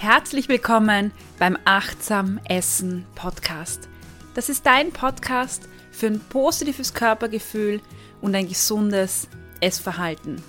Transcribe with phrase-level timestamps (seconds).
[0.00, 3.86] Herzlich willkommen beim Achtsam Essen Podcast.
[4.32, 7.82] Das ist dein Podcast für ein positives Körpergefühl
[8.22, 9.28] und ein gesundes
[9.60, 10.42] Essverhalten.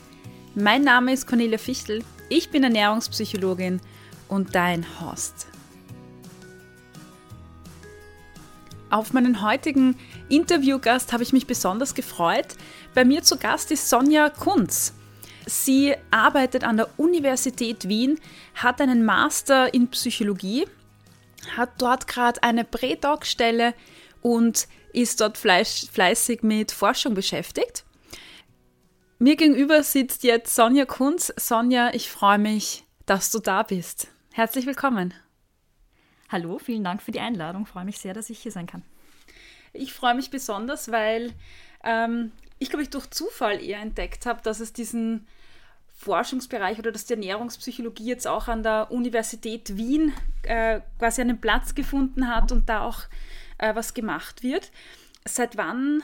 [0.56, 3.82] Mein Name ist Cornelia Fichtel, ich bin Ernährungspsychologin
[4.30, 5.48] und dein Host.
[8.90, 9.98] Auf meinen heutigen
[10.30, 12.56] Interviewgast habe ich mich besonders gefreut.
[12.94, 14.94] Bei mir zu Gast ist Sonja Kunz.
[15.46, 18.20] Sie arbeitet an der Universität Wien,
[18.56, 20.68] hat einen Master in Psychologie,
[21.56, 23.74] hat dort gerade eine Prädoc-Stelle
[24.22, 27.86] und ist dort fleißig mit Forschung beschäftigt.
[29.20, 31.34] Mir gegenüber sitzt jetzt Sonja Kunz.
[31.38, 34.08] Sonja, ich freue mich, dass du da bist.
[34.34, 35.14] Herzlich willkommen.
[36.30, 37.64] Hallo, vielen Dank für die Einladung.
[37.64, 38.84] Ich freue mich sehr, dass ich hier sein kann.
[39.74, 41.34] Ich freue mich besonders, weil
[41.84, 42.32] ähm,
[42.62, 45.26] ich glaube, ich durch Zufall eher entdeckt habe, dass es diesen
[45.96, 51.74] Forschungsbereich oder dass die Ernährungspsychologie jetzt auch an der Universität Wien äh, quasi einen Platz
[51.74, 53.02] gefunden hat und da auch
[53.58, 54.72] äh, was gemacht wird.
[55.26, 56.04] Seit wann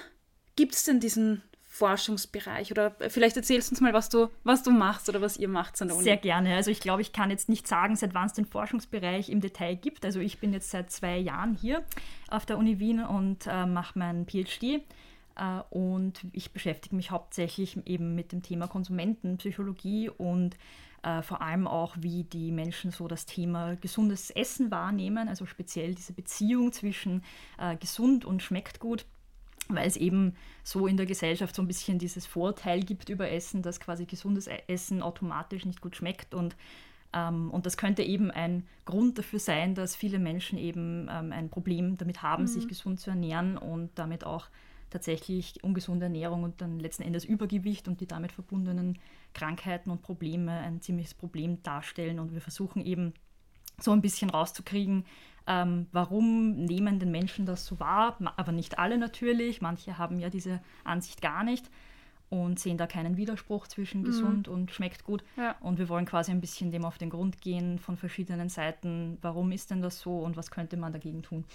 [0.56, 2.72] gibt es denn diesen Forschungsbereich?
[2.72, 5.80] Oder vielleicht erzählst du uns mal, was du, was du machst oder was ihr macht
[5.80, 6.06] an der Uni.
[6.06, 6.56] Sehr gerne.
[6.56, 9.76] Also ich glaube, ich kann jetzt nicht sagen, seit wann es den Forschungsbereich im Detail
[9.76, 10.06] gibt.
[10.06, 11.84] Also ich bin jetzt seit zwei Jahren hier
[12.30, 14.82] auf der Uni Wien und äh, mache meinen PhD äh,
[15.70, 20.58] und ich beschäftige mich hauptsächlich eben mit dem Thema Konsumentenpsychologie und
[21.04, 25.94] äh, vor allem auch, wie die Menschen so das Thema gesundes Essen wahrnehmen, also speziell
[25.94, 27.24] diese Beziehung zwischen
[27.58, 29.06] äh, gesund und schmeckt gut
[29.70, 33.62] weil es eben so in der Gesellschaft so ein bisschen dieses Vorteil gibt über Essen,
[33.62, 36.56] dass quasi gesundes e-, Essen automatisch nicht gut schmeckt und
[37.14, 41.50] ähm, und das könnte eben ein Grund dafür sein, dass viele Menschen eben ähm, ein
[41.50, 42.48] Problem damit haben, mhm.
[42.48, 44.48] sich gesund zu ernähren und damit auch
[44.90, 49.00] tatsächlich ungesunde Ernährung und dann letzten Endes Übergewicht und die damit verbundenen
[49.34, 52.20] Krankheiten und Probleme ein ziemliches Problem darstellen.
[52.20, 53.14] Und wir versuchen eben
[53.80, 55.06] so ein bisschen rauszukriegen,
[55.46, 59.62] ähm, warum nehmen den Menschen das so wahr, aber nicht alle natürlich.
[59.62, 61.70] Manche haben ja diese Ansicht gar nicht
[62.30, 64.06] und sehen da keinen Widerspruch zwischen mhm.
[64.06, 65.24] gesund und schmeckt gut.
[65.38, 65.56] Ja.
[65.62, 69.18] Und wir wollen quasi ein bisschen dem auf den Grund gehen von verschiedenen Seiten.
[69.22, 71.46] Warum ist denn das so und was könnte man dagegen tun?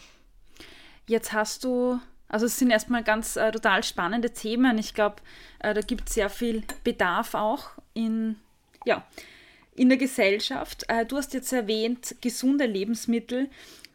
[1.07, 1.99] Jetzt hast du
[2.33, 4.79] also es sind erstmal ganz äh, total spannende Themen.
[4.79, 5.17] Ich glaube,
[5.61, 8.37] äh, da gibt es sehr viel Bedarf auch in,
[8.87, 9.07] ja,
[9.77, 10.85] in der Gesellschaft.
[10.89, 13.51] Äh, du hast jetzt erwähnt, gesunde Lebensmittel.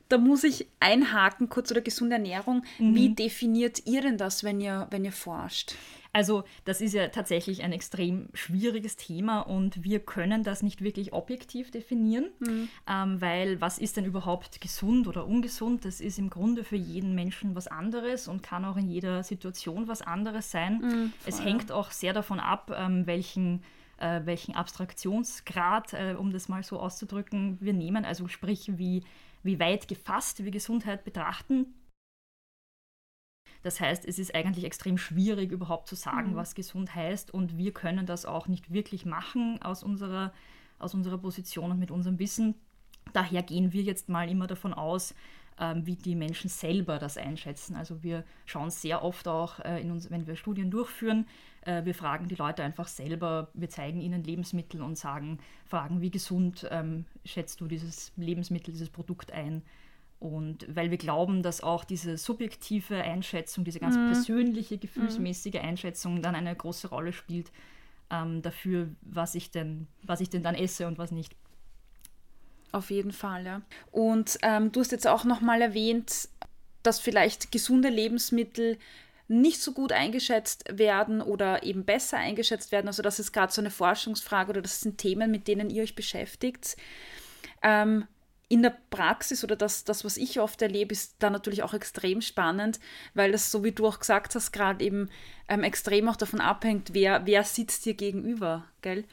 [0.08, 2.64] Da muss ich einhaken, kurz oder gesunde Ernährung.
[2.78, 2.96] Mhm.
[2.96, 5.74] Wie definiert ihr denn das, wenn ihr, wenn ihr forscht?
[6.18, 11.14] Also das ist ja tatsächlich ein extrem schwieriges Thema und wir können das nicht wirklich
[11.14, 12.70] objektiv definieren, mhm.
[12.90, 15.86] ähm, weil was ist denn überhaupt gesund oder ungesund?
[15.86, 19.88] Das ist im Grunde für jeden Menschen was anderes und kann auch in jeder Situation
[19.88, 20.80] was anderes sein.
[20.80, 23.62] Mhm, es hängt auch sehr davon ab, ähm, welchen
[24.00, 29.04] äh, welchen Abstraktionsgrad, äh, um das mal so auszudrücken, wir nehmen, also sprich, wie,
[29.44, 31.76] wie weit gefasst wir Gesundheit betrachten.
[33.64, 36.36] Das heißt, es ist eigentlich extrem schwierig, überhaupt zu sagen, mhm.
[36.36, 37.34] was gesund heißt.
[37.34, 40.34] Und wir können das auch nicht wirklich machen aus unserer,
[40.80, 42.56] aus unserer Position und mit unserem Wissen.
[43.14, 45.14] Daher gehen wir jetzt mal immer davon aus,
[45.60, 47.76] ähm, wie die Menschen selber das einschätzen.
[47.76, 51.26] Also wir schauen sehr oft auch, äh, in uns, wenn wir Studien durchführen,
[51.62, 56.12] äh, wir fragen die Leute einfach selber, wir zeigen ihnen Lebensmittel und sagen, fragen, wie
[56.12, 59.64] gesund ähm, schätzt du dieses Lebensmittel, dieses Produkt ein?
[60.20, 64.08] Und weil wir glauben, dass auch diese subjektive Einschätzung, diese ganz mhm.
[64.08, 65.62] persönliche, gefühlsmäßige mhm.
[65.62, 67.52] Einschätzung dann eine große Rolle spielt
[68.10, 71.36] ähm, dafür, was ich, denn, was ich denn dann esse und was nicht.
[72.72, 73.62] Auf jeden Fall, ja.
[73.92, 76.30] Und ähm, du hast jetzt auch nochmal erwähnt,
[76.84, 78.78] dass vielleicht gesunde Lebensmittel
[79.28, 82.88] nicht so gut eingeschätzt werden oder eben besser eingeschätzt werden.
[82.88, 85.96] Also das ist gerade so eine Forschungsfrage oder das sind Themen, mit denen ihr euch
[85.96, 86.78] beschäftigt.
[87.62, 88.06] Ähm,
[88.50, 92.22] in der Praxis oder das, das, was ich oft erlebe, ist da natürlich auch extrem
[92.22, 92.80] spannend,
[93.14, 95.10] weil das, so wie du auch gesagt hast, gerade eben
[95.50, 99.04] ähm, extrem auch davon abhängt, wer, wer sitzt dir gegenüber, gell?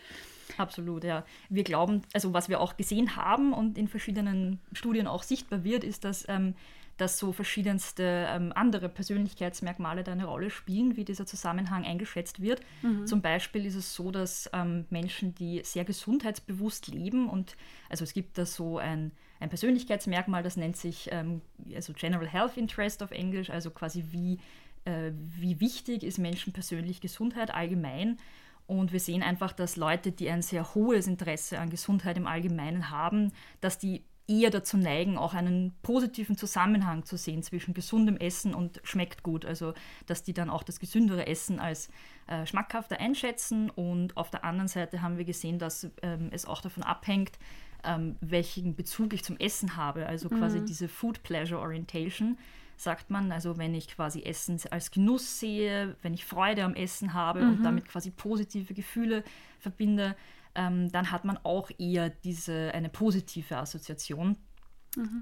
[0.56, 1.24] Absolut, ja.
[1.48, 5.82] Wir glauben, also was wir auch gesehen haben und in verschiedenen Studien auch sichtbar wird,
[5.82, 6.54] ist, dass ähm,
[6.96, 12.60] dass so verschiedenste ähm, andere Persönlichkeitsmerkmale da eine Rolle spielen, wie dieser Zusammenhang eingeschätzt wird.
[12.82, 13.06] Mhm.
[13.06, 17.56] Zum Beispiel ist es so, dass ähm, Menschen, die sehr gesundheitsbewusst leben und
[17.88, 19.10] also es gibt da so ein,
[19.40, 21.42] ein Persönlichkeitsmerkmal, das nennt sich ähm,
[21.74, 24.38] also General Health Interest auf Englisch, also quasi wie,
[24.84, 28.18] äh, wie wichtig ist Menschen persönlich Gesundheit allgemein.
[28.66, 32.90] Und wir sehen einfach, dass Leute, die ein sehr hohes Interesse an Gesundheit im Allgemeinen
[32.90, 38.54] haben, dass die eher dazu neigen, auch einen positiven Zusammenhang zu sehen zwischen gesundem Essen
[38.54, 39.44] und schmeckt gut.
[39.44, 39.74] Also,
[40.06, 41.90] dass die dann auch das gesündere Essen als
[42.26, 43.68] äh, schmackhafter einschätzen.
[43.68, 47.38] Und auf der anderen Seite haben wir gesehen, dass ähm, es auch davon abhängt,
[47.84, 50.06] ähm, welchen Bezug ich zum Essen habe.
[50.06, 50.66] Also quasi Mhm.
[50.66, 52.38] diese Food Pleasure Orientation
[52.76, 53.30] sagt man.
[53.32, 57.62] Also wenn ich quasi Essen als Genuss sehe, wenn ich Freude am Essen habe und
[57.64, 59.22] damit quasi positive Gefühle
[59.60, 60.16] verbinde,
[60.56, 64.36] ähm, dann hat man auch eher diese eine positive Assoziation.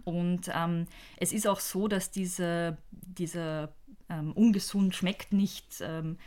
[0.05, 0.87] Und ähm,
[1.17, 3.75] es ist auch so, dass diese, dieser
[4.11, 6.19] ähm, ungesund schmeckt nicht ähm,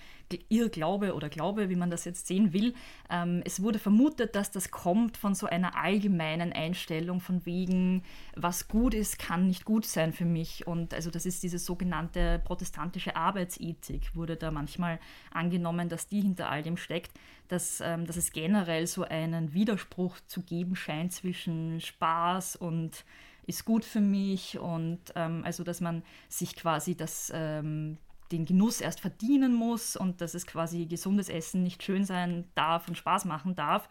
[0.49, 2.73] Irrglaube oder Glaube, wie man das jetzt sehen will.
[3.09, 8.03] Ähm, es wurde vermutet, dass das kommt von so einer allgemeinen Einstellung von wegen,
[8.35, 10.67] was gut ist, kann nicht gut sein für mich.
[10.67, 14.99] Und also das ist diese sogenannte protestantische Arbeitsethik, wurde da manchmal
[15.31, 17.11] angenommen, dass die hinter all dem steckt,
[17.47, 23.05] dass, ähm, dass es generell so einen Widerspruch zu geben scheint zwischen Spaß und
[23.47, 27.97] ist gut für mich und ähm, also dass man sich quasi das ähm,
[28.31, 32.87] den Genuss erst verdienen muss und dass es quasi gesundes Essen nicht schön sein darf
[32.87, 33.87] und Spaß machen darf.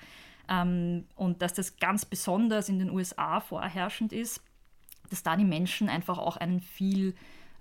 [0.48, 4.42] Ähm, und dass das ganz besonders in den USA vorherrschend ist,
[5.10, 7.14] dass da die Menschen einfach auch einen viel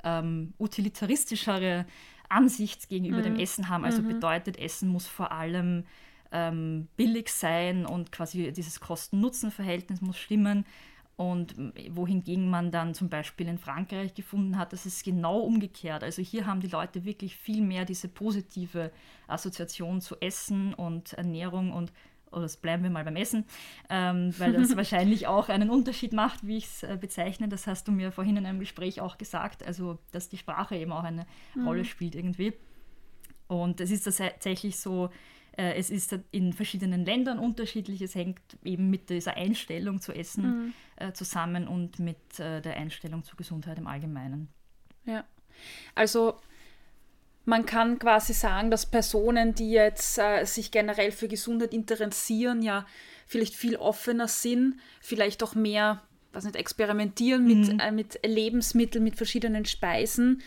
[0.03, 1.85] ähm, utilitaristischere
[2.29, 3.85] Ansicht gegenüber dem Essen haben.
[3.85, 5.85] Also bedeutet, Essen muss vor allem
[6.31, 10.65] ähm, billig sein und quasi dieses Kosten-Nutzen-Verhältnis muss stimmen.
[11.15, 11.55] Und
[11.91, 16.03] wohingegen man dann zum Beispiel in Frankreich gefunden hat, das ist genau umgekehrt.
[16.03, 18.91] Also hier haben die Leute wirklich viel mehr diese positive
[19.27, 21.93] Assoziation zu Essen und Ernährung und
[22.31, 23.45] oder das bleiben wir mal beim Essen,
[23.91, 27.47] ähm, weil das wahrscheinlich auch einen Unterschied macht, wie ich es äh, bezeichne.
[27.47, 30.91] Das hast du mir vorhin in einem Gespräch auch gesagt, also dass die Sprache eben
[30.91, 31.27] auch eine
[31.63, 32.53] Rolle spielt irgendwie.
[33.47, 35.09] Und es ist tatsächlich so,
[35.55, 38.01] es ist in verschiedenen Ländern unterschiedlich.
[38.01, 43.23] Es hängt eben mit dieser Einstellung zu Essen äh, zusammen und mit äh, der Einstellung
[43.23, 44.47] zur Gesundheit im Allgemeinen.
[45.05, 45.23] Ja.
[45.95, 46.39] Also
[47.45, 52.85] man kann quasi sagen, dass Personen, die jetzt äh, sich generell für Gesundheit interessieren, ja
[53.25, 59.15] vielleicht viel offener sind, vielleicht auch mehr, was nicht, experimentieren mit, äh, mit Lebensmitteln, mit
[59.15, 60.41] verschiedenen Speisen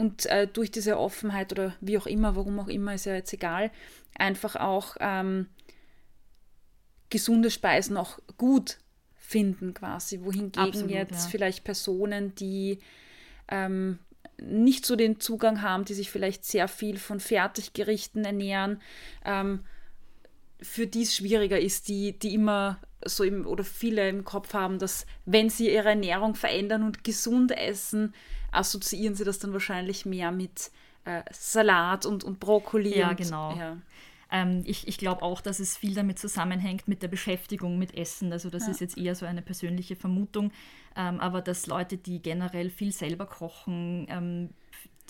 [0.00, 3.32] und äh, durch diese Offenheit oder wie auch immer, warum auch immer, ist ja jetzt
[3.32, 3.70] egal,
[4.14, 5.46] einfach auch ähm,
[7.10, 8.78] gesunde Speisen auch gut
[9.14, 11.30] finden quasi, wohingegen Absolut, jetzt ja.
[11.30, 12.78] vielleicht Personen, die
[13.48, 13.98] ähm,
[14.42, 18.80] nicht so den Zugang haben, die sich vielleicht sehr viel von Fertiggerichten ernähren,
[19.24, 19.60] ähm,
[20.62, 24.78] für die es schwieriger ist, die, die immer so im, oder viele im Kopf haben,
[24.78, 28.14] dass wenn sie ihre Ernährung verändern und gesund essen,
[28.52, 30.70] assoziieren sie das dann wahrscheinlich mehr mit
[31.04, 32.98] äh, Salat und, und Brokkoli.
[32.98, 33.56] Ja, und, genau.
[33.56, 33.76] Ja.
[34.30, 38.32] Ähm, ich ich glaube auch, dass es viel damit zusammenhängt mit der Beschäftigung mit Essen.
[38.32, 40.52] Also das ist jetzt eher so eine persönliche Vermutung.
[40.96, 44.50] Ähm, aber dass Leute, die generell viel selber kochen, ähm,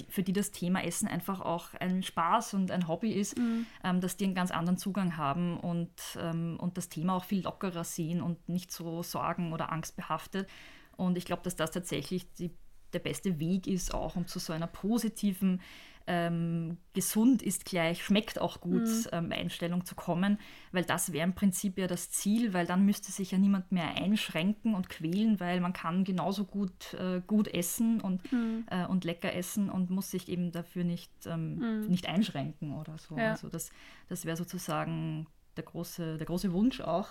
[0.08, 3.36] für die das Thema Essen einfach auch ein Spaß und ein Hobby ist,
[3.84, 7.42] ähm, dass die einen ganz anderen Zugang haben und, ähm, und das Thema auch viel
[7.42, 10.48] lockerer sehen und nicht so sorgen- oder angstbehaftet.
[10.96, 12.50] Und ich glaube, dass das tatsächlich die,
[12.92, 15.60] der beste Weg ist, auch um zu so einer positiven
[16.06, 20.38] ähm, gesund ist gleich, schmeckt auch gut ähm, Einstellung zu kommen,
[20.72, 23.94] weil das wäre im Prinzip ja das Ziel, weil dann müsste sich ja niemand mehr
[23.96, 28.22] einschränken und quälen, weil man kann genauso gut äh, gut essen und,
[28.70, 33.16] äh, und lecker essen und muss sich eben dafür nicht, ähm, nicht einschränken oder so.
[33.16, 33.30] Ja.
[33.30, 33.70] Also das,
[34.08, 37.10] das wäre sozusagen der große, der große Wunsch auch,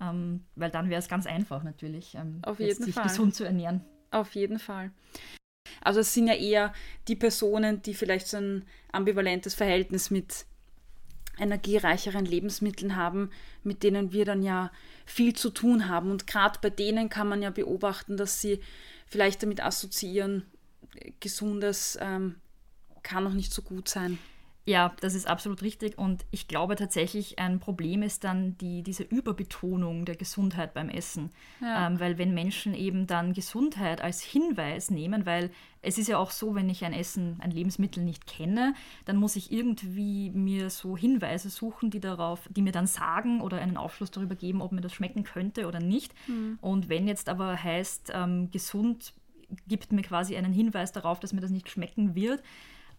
[0.00, 3.02] ähm, weil dann wäre es ganz einfach natürlich, ähm, sich Fall.
[3.02, 3.84] gesund zu ernähren.
[4.10, 4.90] Auf jeden Fall.
[5.80, 6.72] Also es sind ja eher
[7.08, 10.46] die Personen, die vielleicht so ein ambivalentes Verhältnis mit
[11.38, 13.30] energiereicheren Lebensmitteln haben,
[13.62, 14.70] mit denen wir dann ja
[15.06, 16.10] viel zu tun haben.
[16.10, 18.60] Und gerade bei denen kann man ja beobachten, dass sie
[19.06, 20.44] vielleicht damit assoziieren,
[20.96, 22.36] äh, gesundes ähm,
[23.02, 24.18] kann noch nicht so gut sein.
[24.70, 25.98] Ja, das ist absolut richtig.
[25.98, 31.32] Und ich glaube tatsächlich, ein Problem ist dann die, diese Überbetonung der Gesundheit beim Essen.
[31.60, 31.88] Ja.
[31.88, 35.50] Ähm, weil wenn Menschen eben dann Gesundheit als Hinweis nehmen, weil
[35.82, 38.74] es ist ja auch so, wenn ich ein Essen, ein Lebensmittel nicht kenne,
[39.06, 43.58] dann muss ich irgendwie mir so Hinweise suchen, die darauf, die mir dann sagen oder
[43.58, 46.14] einen Aufschluss darüber geben, ob mir das schmecken könnte oder nicht.
[46.60, 49.14] Und wenn jetzt aber heißt, ähm, gesund
[49.66, 52.40] gibt mir quasi einen Hinweis darauf, dass mir das nicht schmecken wird,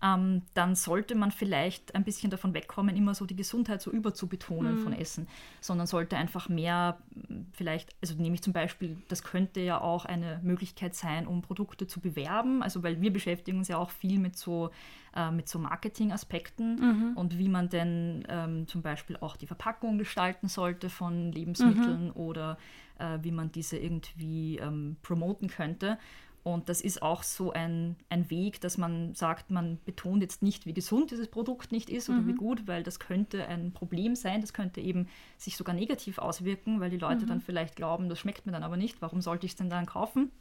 [0.04, 4.78] ähm, dann sollte man vielleicht ein bisschen davon wegkommen, immer so die Gesundheit so überzubetonen
[4.80, 5.28] von Essen,
[5.60, 6.98] sondern sollte einfach mehr
[7.30, 11.42] m, vielleicht, also nehme ich zum Beispiel, das könnte ja auch eine Möglichkeit sein, um
[11.42, 14.72] Produkte zu bewerben, also weil wir beschäftigen uns ja auch viel mit so,
[15.16, 16.80] äh, mit so Marketingaspekten
[17.16, 22.58] und wie man denn ähm, zum Beispiel auch die Verpackung gestalten sollte von Lebensmitteln oder
[22.98, 25.98] äh, wie man diese irgendwie ähm, promoten könnte.
[26.44, 30.66] Und das ist auch so ein, ein Weg, dass man sagt, man betont jetzt nicht,
[30.66, 32.28] wie gesund dieses Produkt nicht ist oder mhm.
[32.28, 34.42] wie gut, weil das könnte ein Problem sein.
[34.42, 35.08] Das könnte eben
[35.38, 37.30] sich sogar negativ auswirken, weil die Leute mhm.
[37.30, 39.02] dann vielleicht glauben, das schmeckt mir dann aber nicht.
[39.04, 40.32] Warum sollte ich es denn dann kaufen?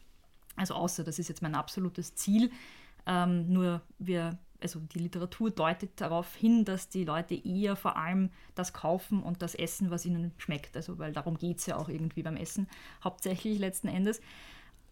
[0.56, 2.50] Also außer, das ist jetzt mein absolutes Ziel.
[3.06, 8.30] Ähm, nur wir, also die Literatur deutet darauf hin, dass die Leute eher vor allem
[8.54, 10.76] das kaufen und das essen, was ihnen schmeckt.
[10.76, 12.68] Also weil darum geht es ja auch irgendwie beim Essen
[13.04, 14.22] hauptsächlich letzten Endes.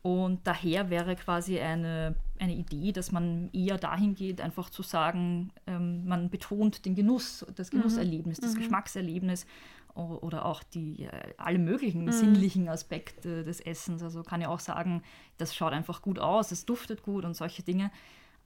[0.02, 5.52] Und daher wäre quasi eine, eine Idee, dass man eher dahin geht, einfach zu sagen,
[5.66, 7.78] ähm, man betont den Genuss, das mhm.
[7.78, 8.42] Genusserlebnis, mhm.
[8.46, 9.46] das Geschmackserlebnis
[9.94, 12.12] oder auch die äh, alle möglichen mhm.
[12.12, 14.02] sinnlichen Aspekte des Essens.
[14.02, 15.02] Also kann ja auch sagen,
[15.38, 17.90] das schaut einfach gut aus, es duftet gut und solche Dinge.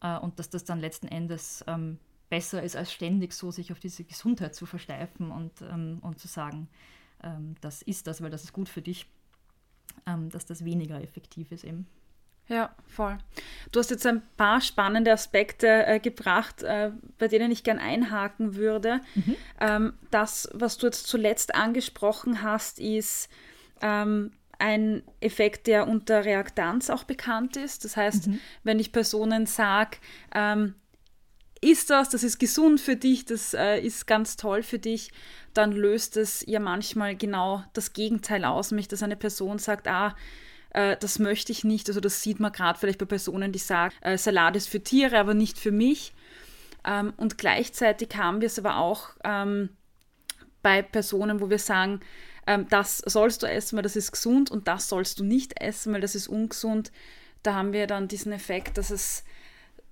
[0.00, 1.98] Äh, und dass das dann letzten Endes ähm,
[2.30, 6.28] besser ist, als ständig so sich auf diese Gesundheit zu versteifen und, ähm, und zu
[6.28, 6.68] sagen,
[7.22, 9.06] ähm, das ist das, weil das ist gut für dich
[10.06, 11.86] ähm, dass das weniger effektiv ist eben.
[12.48, 13.18] Ja, voll.
[13.70, 18.56] Du hast jetzt ein paar spannende Aspekte äh, gebracht, äh, bei denen ich gern einhaken
[18.56, 19.00] würde.
[19.14, 19.36] Mhm.
[19.60, 23.28] Ähm, das, was du jetzt zuletzt angesprochen hast, ist
[23.80, 27.84] ähm, ein Effekt, der unter Reaktanz auch bekannt ist.
[27.84, 28.40] Das heißt, mhm.
[28.64, 29.98] wenn ich Personen sage,
[30.34, 30.74] ähm,
[31.62, 35.12] ist das, das ist gesund für dich, das äh, ist ganz toll für dich,
[35.54, 40.14] dann löst es ja manchmal genau das Gegenteil aus, nämlich dass eine Person sagt, ah,
[40.70, 41.88] äh, das möchte ich nicht.
[41.88, 45.18] Also das sieht man gerade vielleicht bei Personen, die sagen, äh, Salat ist für Tiere,
[45.18, 46.12] aber nicht für mich.
[46.84, 49.68] Ähm, und gleichzeitig haben wir es aber auch ähm,
[50.62, 52.00] bei Personen, wo wir sagen,
[52.48, 55.92] ähm, das sollst du essen, weil das ist gesund und das sollst du nicht essen,
[55.92, 56.90] weil das ist ungesund.
[57.44, 59.22] Da haben wir dann diesen Effekt, dass es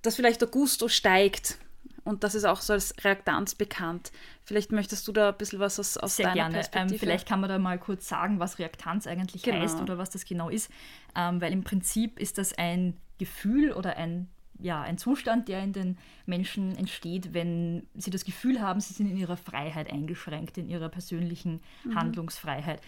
[0.02, 1.59] dass vielleicht der Gusto steigt.
[2.02, 4.11] Und das ist auch so als Reaktanz bekannt.
[4.42, 6.54] Vielleicht möchtest du da ein bisschen was aus, aus Sehr deiner gerne.
[6.54, 6.95] Perspektive.
[6.95, 9.61] Ähm, vielleicht kann man da mal kurz sagen, was Reaktanz eigentlich genau.
[9.61, 10.71] heißt oder was das genau ist.
[11.14, 14.28] Ähm, weil im Prinzip ist das ein Gefühl oder ein,
[14.59, 19.11] ja, ein Zustand, der in den Menschen entsteht, wenn sie das Gefühl haben, sie sind
[19.11, 21.97] in ihrer Freiheit eingeschränkt, in ihrer persönlichen mhm.
[21.97, 22.80] Handlungsfreiheit.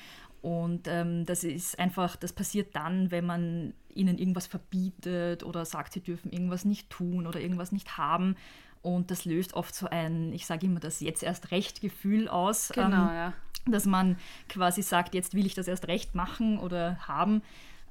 [0.42, 5.92] Und ähm, das ist einfach, das passiert dann, wenn man ihnen irgendwas verbietet oder sagt,
[5.92, 8.36] sie dürfen irgendwas nicht tun oder irgendwas nicht haben.
[8.82, 12.72] Und das löst oft so ein, ich sage immer, das jetzt erst recht Gefühl aus.
[12.74, 13.32] Genau, ähm, ja.
[13.66, 14.16] Dass man
[14.48, 17.42] quasi sagt, jetzt will ich das erst recht machen oder haben.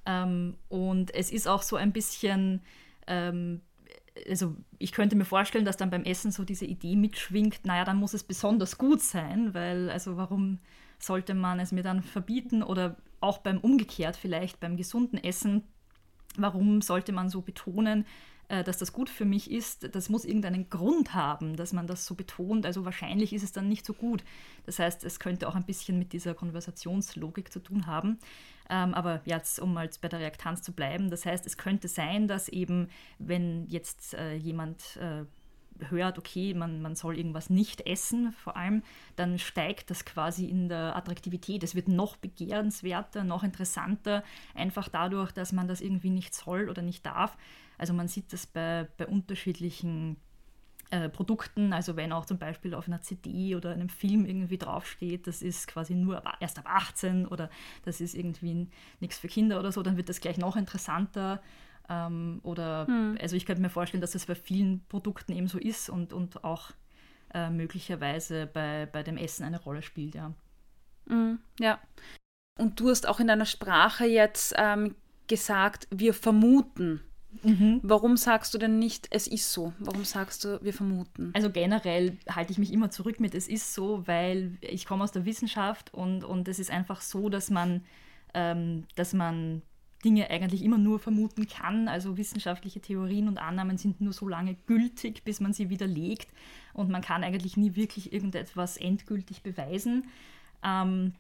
[0.06, 2.62] Ähm, und es ist auch so ein bisschen,
[3.08, 3.62] ähm,
[4.28, 7.96] also ich könnte mir vorstellen, dass dann beim Essen so diese Idee mitschwingt, naja, dann
[7.96, 10.60] muss es besonders gut sein, weil, also warum
[11.02, 15.64] sollte man es mir dann verbieten oder auch beim umgekehrt vielleicht beim gesunden Essen,
[16.38, 18.06] warum sollte man so betonen,
[18.52, 22.06] äh, dass das gut für mich ist, das muss irgendeinen Grund haben, dass man das
[22.06, 22.66] so betont.
[22.66, 24.24] Also wahrscheinlich ist es dann nicht so gut.
[24.66, 28.20] Das heißt, es könnte auch ein bisschen mit dieser Konversationslogik zu tun haben.
[28.70, 32.28] Ähm, aber jetzt, um mal bei der Reaktanz zu bleiben, das heißt, es könnte sein,
[32.28, 32.90] dass eben,
[33.20, 35.26] wenn jetzt äh, jemand äh,
[35.90, 38.84] hört, okay, man, man soll irgendwas nicht essen, vor allem,
[39.16, 41.64] dann steigt das quasi in der Attraktivität.
[41.64, 44.24] Es wird noch begehrenswerter, noch interessanter,
[44.54, 47.38] einfach dadurch, dass man das irgendwie nicht soll oder nicht darf.
[47.78, 50.18] Also man sieht das bei, bei unterschiedlichen
[50.92, 55.26] äh, Produkten, also wenn auch zum Beispiel auf einer CD oder einem Film irgendwie draufsteht,
[55.26, 57.50] das ist quasi nur ab, erst ab 18 oder
[57.86, 58.68] das ist irgendwie
[59.00, 61.42] nichts für Kinder oder so, dann wird das gleich noch interessanter
[61.92, 63.18] ähm, oder hm.
[63.22, 66.44] also ich könnte mir vorstellen, dass das bei vielen Produkten eben so ist und, und
[66.44, 66.72] auch
[67.34, 70.34] äh, möglicherweise bei, bei dem Essen eine Rolle spielt, ja.
[71.06, 71.80] Mhm, ja.
[72.58, 74.96] Und du hast auch in deiner Sprache jetzt ähm,
[75.28, 77.02] gesagt, wir vermuten.
[77.44, 77.80] Mhm.
[77.84, 79.74] Warum sagst du denn nicht, es ist so?
[79.80, 81.32] Warum sagst du, wir vermuten?
[81.34, 85.14] Also generell halte ich mich immer zurück mit, es ist so, weil ich komme aus
[85.14, 87.86] der Wissenschaft und, und es ist einfach so, dass man,
[88.34, 89.62] ähm, dass man
[90.04, 91.88] Dinge eigentlich immer nur vermuten kann.
[91.88, 96.30] Also wissenschaftliche Theorien und Annahmen sind nur so lange gültig, bis man sie widerlegt.
[96.74, 100.06] Und man kann eigentlich nie wirklich irgendetwas endgültig beweisen.
[100.64, 101.14] Ähm,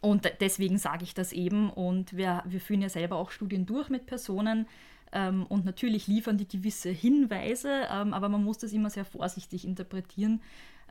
[0.00, 1.70] und deswegen sage ich das eben.
[1.70, 4.66] Und wir, wir führen ja selber auch Studien durch mit Personen.
[5.12, 9.66] Ähm, und natürlich liefern die gewisse Hinweise, ähm, aber man muss das immer sehr vorsichtig
[9.66, 10.42] interpretieren.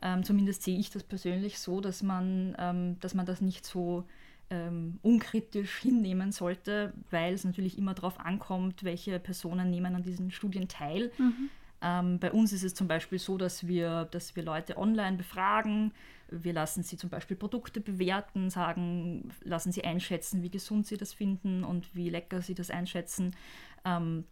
[0.02, 4.04] Ähm, zumindest sehe ich das persönlich so, dass man, ähm, dass man das nicht so
[4.50, 10.30] ähm, unkritisch hinnehmen sollte, weil es natürlich immer darauf ankommt, welche Personen nehmen an diesen
[10.30, 11.10] Studien teil.
[11.18, 11.50] Mhm.
[11.82, 15.92] Ähm, bei uns ist es zum Beispiel so, dass wir, dass wir Leute online befragen.
[16.30, 21.12] Wir lassen sie zum Beispiel Produkte bewerten, sagen, lassen sie einschätzen, wie gesund sie das
[21.12, 23.36] finden und wie lecker sie das einschätzen.
[23.84, 24.24] Ähm,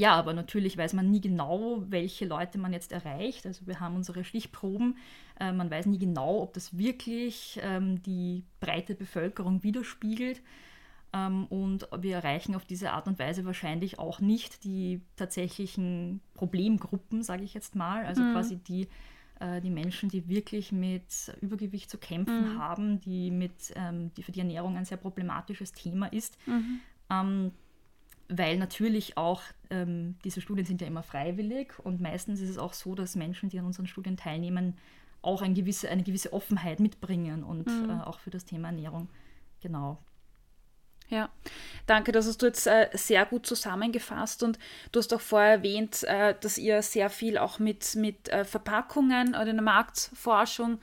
[0.00, 3.44] ja, aber natürlich weiß man nie genau, welche Leute man jetzt erreicht.
[3.44, 4.96] Also wir haben unsere Stichproben.
[5.38, 10.40] Äh, man weiß nie genau, ob das wirklich ähm, die breite Bevölkerung widerspiegelt.
[11.12, 17.22] Ähm, und wir erreichen auf diese Art und Weise wahrscheinlich auch nicht die tatsächlichen Problemgruppen,
[17.22, 18.32] sage ich jetzt mal, also mhm.
[18.32, 18.88] quasi die,
[19.38, 22.58] äh, die Menschen, die wirklich mit Übergewicht zu kämpfen mhm.
[22.58, 26.38] haben, die, mit, ähm, die für die Ernährung ein sehr problematisches Thema ist.
[26.46, 26.80] Mhm.
[28.32, 32.72] Weil natürlich auch ähm, diese Studien sind ja immer freiwillig und meistens ist es auch
[32.72, 34.76] so, dass Menschen, die an unseren Studien teilnehmen,
[35.20, 37.90] auch eine gewisse, eine gewisse Offenheit mitbringen und mhm.
[37.90, 39.08] äh, auch für das Thema Ernährung.
[39.60, 39.98] Genau.
[41.10, 41.28] Ja,
[41.86, 44.60] danke, das hast du jetzt äh, sehr gut zusammengefasst und
[44.92, 49.30] du hast auch vorher erwähnt, äh, dass ihr sehr viel auch mit, mit äh, Verpackungen
[49.30, 50.78] oder in der Marktforschung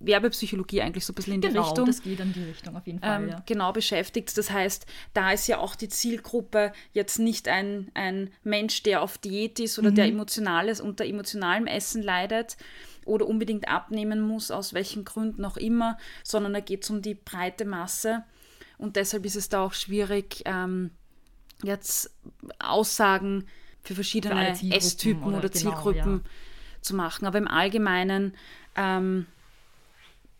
[0.00, 1.86] Werbepsychologie eigentlich so ein bisschen in genau, die Richtung.
[1.86, 3.22] das geht in die Richtung auf jeden Fall.
[3.22, 3.42] Ähm, ja.
[3.46, 4.36] Genau beschäftigt.
[4.36, 9.18] Das heißt, da ist ja auch die Zielgruppe jetzt nicht ein, ein Mensch, der auf
[9.18, 9.94] Diät ist oder mhm.
[9.96, 12.56] der emotionales unter emotionalem Essen leidet
[13.04, 17.14] oder unbedingt abnehmen muss, aus welchen Gründen auch immer, sondern da geht es um die
[17.14, 18.24] breite Masse.
[18.78, 20.90] Und deshalb ist es da auch schwierig, ähm,
[21.62, 22.10] jetzt
[22.58, 23.46] Aussagen
[23.82, 26.30] für verschiedene Esstypen oder, oder genau, Zielgruppen ja.
[26.80, 27.26] zu machen.
[27.26, 28.34] Aber im Allgemeinen
[28.76, 29.26] ähm,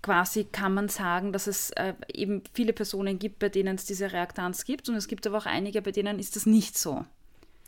[0.02, 4.12] quasi kann man sagen, dass es äh, eben viele Personen gibt, bei denen es diese
[4.12, 7.04] Reaktanz gibt und es gibt aber auch einige, bei denen ist das nicht so.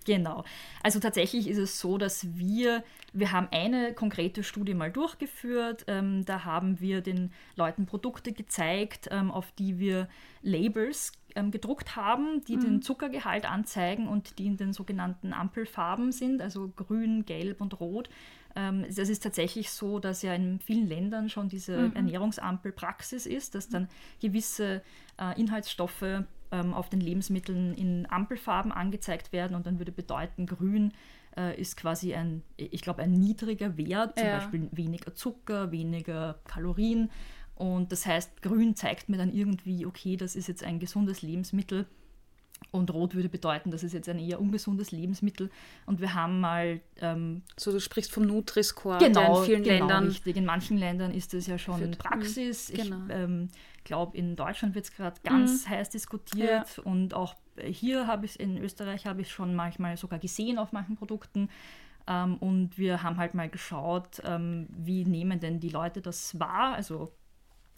[0.05, 0.45] Genau.
[0.83, 5.85] Also tatsächlich ist es so, dass wir, wir haben eine konkrete Studie mal durchgeführt.
[5.87, 10.09] Ähm, da haben wir den Leuten Produkte gezeigt, ähm, auf die wir
[10.43, 12.61] Labels ähm, gedruckt haben, die mhm.
[12.61, 18.09] den Zuckergehalt anzeigen und die in den sogenannten Ampelfarben sind, also grün, gelb und rot.
[18.55, 21.97] Ähm, es ist tatsächlich so, dass ja in vielen Ländern schon diese mhm.
[21.97, 23.89] Ernährungsampel Praxis ist, dass dann
[24.21, 24.83] gewisse
[25.19, 30.93] äh, Inhaltsstoffe ähm, auf den Lebensmitteln in Ampelfarben angezeigt werden und dann würde bedeuten, grün
[31.37, 34.39] äh, ist quasi ein, ich glaube, ein niedriger Wert, zum ja.
[34.39, 37.11] Beispiel weniger Zucker, weniger Kalorien.
[37.55, 41.87] Und das heißt, grün zeigt mir dann irgendwie, okay, das ist jetzt ein gesundes Lebensmittel
[42.71, 45.51] und rot würde bedeuten, das ist jetzt ein eher ungesundes Lebensmittel.
[45.87, 46.81] Und wir haben mal.
[47.01, 50.05] Ähm, so, du sprichst vom Nutri-Score, genau, in vielen genau, Ländern.
[50.07, 50.37] Richtig.
[50.37, 51.93] In manchen Ländern ist das ja schon.
[51.93, 52.73] Praxis.
[52.75, 52.97] Genau.
[53.09, 53.49] Ich ähm,
[53.85, 55.71] glaube, in Deutschland wird es gerade ganz mhm.
[55.71, 56.77] heiß diskutiert.
[56.77, 56.83] Ja.
[56.85, 60.97] Und auch hier habe ich in Österreich habe ich schon manchmal sogar gesehen auf manchen
[60.97, 61.49] Produkten.
[62.07, 66.75] Ähm, und wir haben halt mal geschaut, ähm, wie nehmen denn die Leute das wahr?
[66.75, 67.13] Also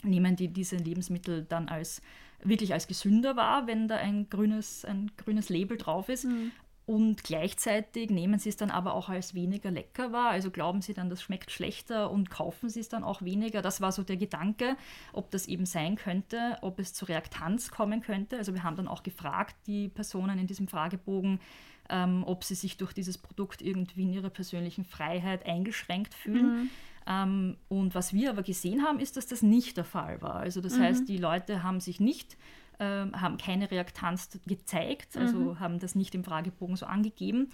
[0.02, 2.00] nehmen die diese Lebensmittel dann als
[2.44, 6.24] wirklich als gesünder wahr, wenn da ein grünes, ein grünes Label drauf ist.
[6.24, 6.52] Mhm.
[6.87, 10.30] Und gleichzeitig nehmen sie es dann aber auch als weniger lecker wahr.
[10.30, 13.62] Also glauben sie dann, das schmeckt schlechter und kaufen sie es dann auch weniger.
[13.62, 14.76] Das war so der Gedanke,
[15.14, 18.37] ob das eben sein könnte, ob es zu Reaktanz kommen könnte.
[18.37, 21.40] Also wir haben dann auch gefragt, die Personen in diesem Fragebogen,
[21.88, 26.64] ähm, ob sie sich durch dieses Produkt irgendwie in ihrer persönlichen Freiheit eingeschränkt fühlen.
[26.64, 26.70] Mhm.
[27.06, 30.36] Ähm, und was wir aber gesehen haben, ist, dass das nicht der Fall war.
[30.36, 30.82] Also das mhm.
[30.82, 32.36] heißt, die Leute haben sich nicht,
[32.78, 35.60] äh, haben keine Reaktanz gezeigt, also mhm.
[35.60, 37.50] haben das nicht im Fragebogen so angegeben.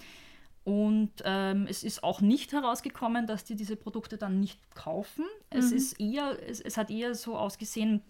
[0.62, 5.24] Und ähm, es ist auch nicht herausgekommen, dass die diese Produkte dann nicht kaufen.
[5.48, 5.76] Es, mhm.
[5.76, 8.02] ist eher, es, es, hat eher so ausgesehen,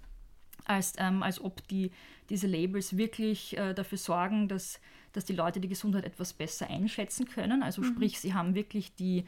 [0.65, 1.91] als, ähm, als ob die,
[2.29, 4.81] diese Labels wirklich äh, dafür sorgen, dass,
[5.13, 7.63] dass die Leute die Gesundheit etwas besser einschätzen können.
[7.63, 7.87] Also mhm.
[7.87, 9.25] sprich, sie haben wirklich die,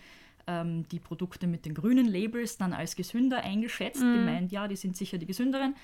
[0.47, 4.15] ähm, die Produkte mit den grünen Labels dann als gesünder eingeschätzt, mhm.
[4.15, 5.75] gemeint, ja, die sind sicher die gesünderen.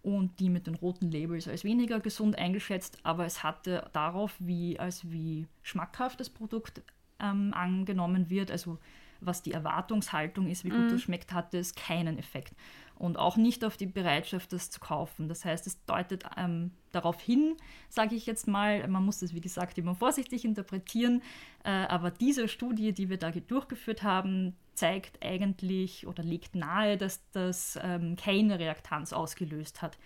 [0.00, 4.78] Und die mit den roten Labels als weniger gesund eingeschätzt, aber es hatte darauf, wie,
[4.78, 6.82] als wie schmackhaft das Produkt
[7.18, 8.78] ähm, angenommen wird, also
[9.20, 10.90] was die Erwartungshaltung ist, wie gut mhm.
[10.90, 12.54] das schmeckt, hatte es keinen Effekt
[12.98, 15.28] und auch nicht auf die Bereitschaft, das zu kaufen.
[15.28, 17.56] Das heißt, es deutet ähm, darauf hin,
[17.88, 21.22] sage ich jetzt mal, man muss das wie gesagt immer vorsichtig interpretieren,
[21.64, 27.28] äh, aber diese Studie, die wir da durchgeführt haben, zeigt eigentlich oder legt nahe, dass
[27.30, 29.98] das ähm, keine Reaktanz ausgelöst hat.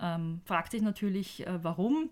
[0.00, 2.10] Ähm, fragt sich natürlich, äh, warum.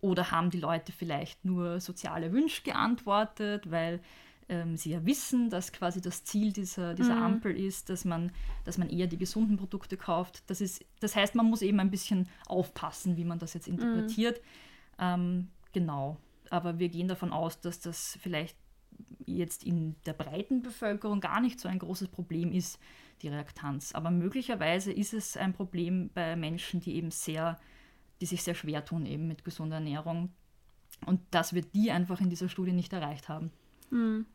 [0.00, 4.00] Oder haben die Leute vielleicht nur soziale Wünsche geantwortet, weil
[4.48, 7.22] ähm, sie ja wissen, dass quasi das Ziel dieser, dieser mhm.
[7.22, 8.32] Ampel ist, dass man,
[8.64, 10.42] dass man eher die gesunden Produkte kauft.
[10.48, 14.40] Das, ist, das heißt, man muss eben ein bisschen aufpassen, wie man das jetzt interpretiert.
[14.40, 14.44] Mhm.
[14.98, 16.18] Ähm, genau.
[16.50, 18.56] Aber wir gehen davon aus, dass das vielleicht
[19.26, 22.78] jetzt in der breiten Bevölkerung gar nicht so ein großes Problem ist,
[23.22, 23.94] die Reaktanz.
[23.94, 27.58] Aber möglicherweise ist es ein Problem bei Menschen, die eben sehr,
[28.20, 30.30] die sich sehr schwer tun eben mit gesunder Ernährung.
[31.06, 33.50] Und dass wir die einfach in dieser Studie nicht erreicht haben.
[33.90, 34.26] Mhm.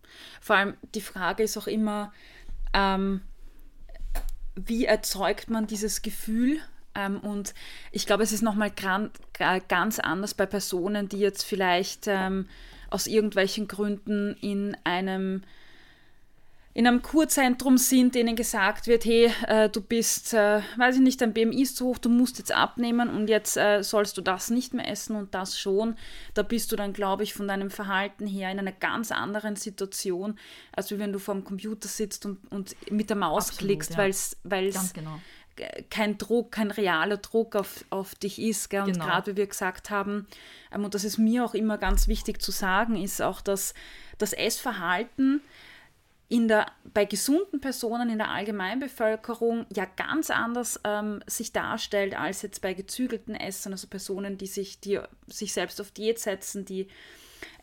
[0.42, 2.14] Vor allem die Frage ist auch immer,
[2.74, 3.22] ähm,
[4.56, 6.60] wie erzeugt man dieses Gefühl?
[6.96, 7.54] Ähm, und
[7.92, 12.48] ich glaube, es ist nochmal ganz anders bei Personen, die jetzt vielleicht ähm,
[12.90, 15.44] aus irgendwelchen Gründen in einem
[16.80, 21.20] in einem Kurzentrum sind, denen gesagt wird, hey, äh, du bist, äh, weiß ich nicht,
[21.20, 24.50] dein BMI ist zu hoch, du musst jetzt abnehmen und jetzt äh, sollst du das
[24.50, 25.98] nicht mehr essen und das schon.
[26.36, 30.39] Da bist du dann, glaube ich, von deinem Verhalten her in einer ganz anderen Situation,
[30.72, 33.98] als wenn du vor dem Computer sitzt und, und mit der Maus Absolut, klickst, ja.
[34.44, 35.20] weil es genau.
[35.89, 38.70] kein Druck, kein realer Druck auf, auf dich ist.
[38.70, 38.84] Gell?
[38.84, 39.06] Und genau.
[39.06, 40.28] gerade wie wir gesagt haben,
[40.74, 43.74] ähm, und das ist mir auch immer ganz wichtig zu sagen, ist auch, dass
[44.18, 45.42] das Essverhalten
[46.30, 52.44] in der, bei gesunden Personen in der Allgemeinbevölkerung ja ganz anders ähm, sich darstellt als
[52.44, 56.88] jetzt bei gezügelten Essern, also Personen, die sich, die sich selbst auf Diät setzen, die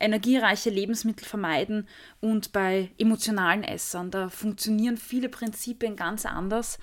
[0.00, 1.86] energiereiche Lebensmittel vermeiden
[2.20, 4.10] und bei emotionalen Essern.
[4.10, 6.80] Da funktionieren viele Prinzipien ganz anders,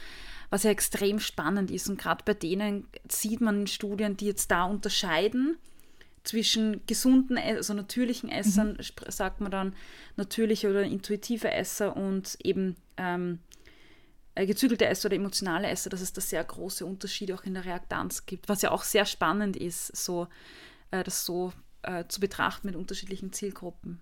[0.50, 1.90] was ja extrem spannend ist.
[1.90, 5.58] Und gerade bei denen sieht man in Studien, die jetzt da unterscheiden
[6.24, 9.12] zwischen gesunden, also natürlichen Essern, mhm.
[9.12, 9.76] sagt man dann
[10.16, 13.40] natürliche oder intuitive Esser und eben ähm,
[14.36, 17.66] äh, gezügelte Esser oder emotionale Esser, dass es da sehr große Unterschiede auch in der
[17.66, 20.28] Reaktanz gibt, was ja auch sehr spannend ist, so
[20.92, 21.52] äh, das so
[21.84, 24.00] äh, zu betrachten mit unterschiedlichen Zielgruppen.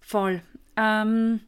[0.00, 0.42] Voll.
[0.76, 1.40] Ähm,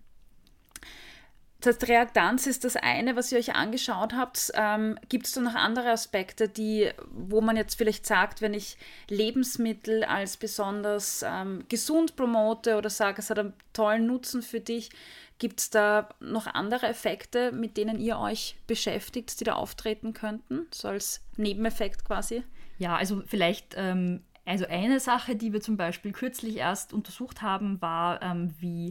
[1.61, 4.51] das Reaktanz ist das eine, was ihr euch angeschaut habt.
[4.55, 8.77] Ähm, Gibt es da noch andere Aspekte, die, wo man jetzt vielleicht sagt, wenn ich
[9.09, 14.91] Lebensmittel als besonders ähm, gesund promote oder sage, es hat einen tollen Nutzen für dich,
[15.39, 20.67] gibt es da noch andere Effekte, mit denen ihr euch beschäftigt, die da auftreten könnten,
[20.71, 22.43] so als Nebeneffekt quasi?
[22.79, 27.81] Ja, also vielleicht ähm, also eine Sache, die wir zum Beispiel kürzlich erst untersucht haben,
[27.81, 28.91] war, ähm, wie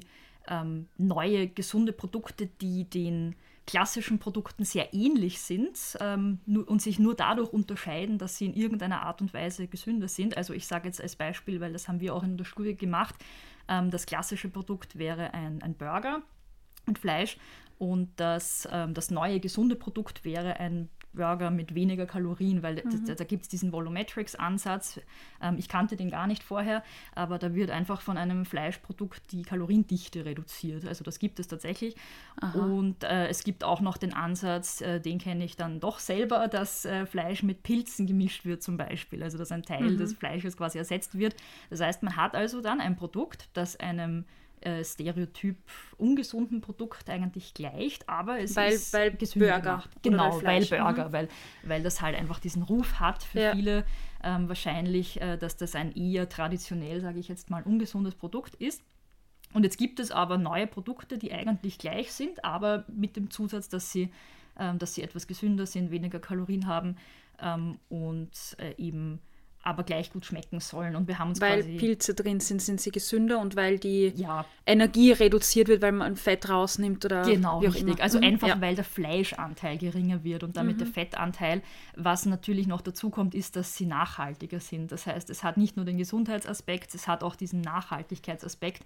[0.50, 3.36] ähm, neue gesunde Produkte, die den
[3.66, 9.04] klassischen Produkten sehr ähnlich sind ähm, und sich nur dadurch unterscheiden, dass sie in irgendeiner
[9.04, 10.36] Art und Weise gesünder sind.
[10.36, 13.16] Also ich sage jetzt als Beispiel, weil das haben wir auch in der Studie gemacht,
[13.68, 16.24] ähm, das klassische Produkt wäre ein, ein Burger
[16.88, 17.38] und Fleisch
[17.78, 23.06] und das, ähm, das neue gesunde Produkt wäre ein Burger mit weniger Kalorien, weil mhm.
[23.06, 25.00] da, da gibt es diesen Volumetrics-Ansatz.
[25.42, 26.84] Ähm, ich kannte den gar nicht vorher,
[27.16, 30.86] aber da wird einfach von einem Fleischprodukt die Kaloriendichte reduziert.
[30.86, 31.96] Also das gibt es tatsächlich.
[32.42, 32.60] Aha.
[32.60, 36.48] Und äh, es gibt auch noch den Ansatz, äh, den kenne ich dann doch selber,
[36.48, 39.24] dass äh, Fleisch mit Pilzen gemischt wird zum Beispiel.
[39.24, 39.98] Also dass ein Teil mhm.
[39.98, 41.36] des Fleisches quasi ersetzt wird.
[41.70, 44.26] Das heißt, man hat also dann ein Produkt, das einem
[44.62, 45.58] äh, Stereotyp
[45.98, 49.90] ungesunden Produkt eigentlich gleicht, aber es weil, ist weil Burger gemacht.
[50.02, 51.14] Genau, weil, weil Burger, mhm.
[51.14, 51.28] weil,
[51.64, 53.52] weil das halt einfach diesen Ruf hat für ja.
[53.54, 53.86] viele
[54.24, 58.84] ähm, wahrscheinlich, äh, dass das ein eher traditionell, sage ich jetzt mal, ungesundes Produkt ist.
[59.54, 63.70] Und jetzt gibt es aber neue Produkte, die eigentlich gleich sind, aber mit dem Zusatz,
[63.70, 64.12] dass sie,
[64.58, 66.98] ähm, dass sie etwas gesünder sind, weniger Kalorien haben
[67.42, 69.20] ähm, und äh, eben
[69.70, 70.96] aber gleich gut schmecken sollen.
[70.96, 74.46] Und wir haben uns weil Pilze drin sind, sind sie gesünder und weil die ja.
[74.66, 77.84] Energie reduziert wird, weil man Fett rausnimmt oder genau, richtig.
[77.84, 78.02] Immer.
[78.02, 78.26] Also mhm.
[78.26, 78.62] einfach, ja.
[78.62, 80.80] weil der Fleischanteil geringer wird und damit mhm.
[80.80, 81.62] der Fettanteil.
[81.96, 84.92] Was natürlich noch dazu kommt, ist, dass sie nachhaltiger sind.
[84.92, 88.86] Das heißt, es hat nicht nur den Gesundheitsaspekt, es hat auch diesen Nachhaltigkeitsaspekt.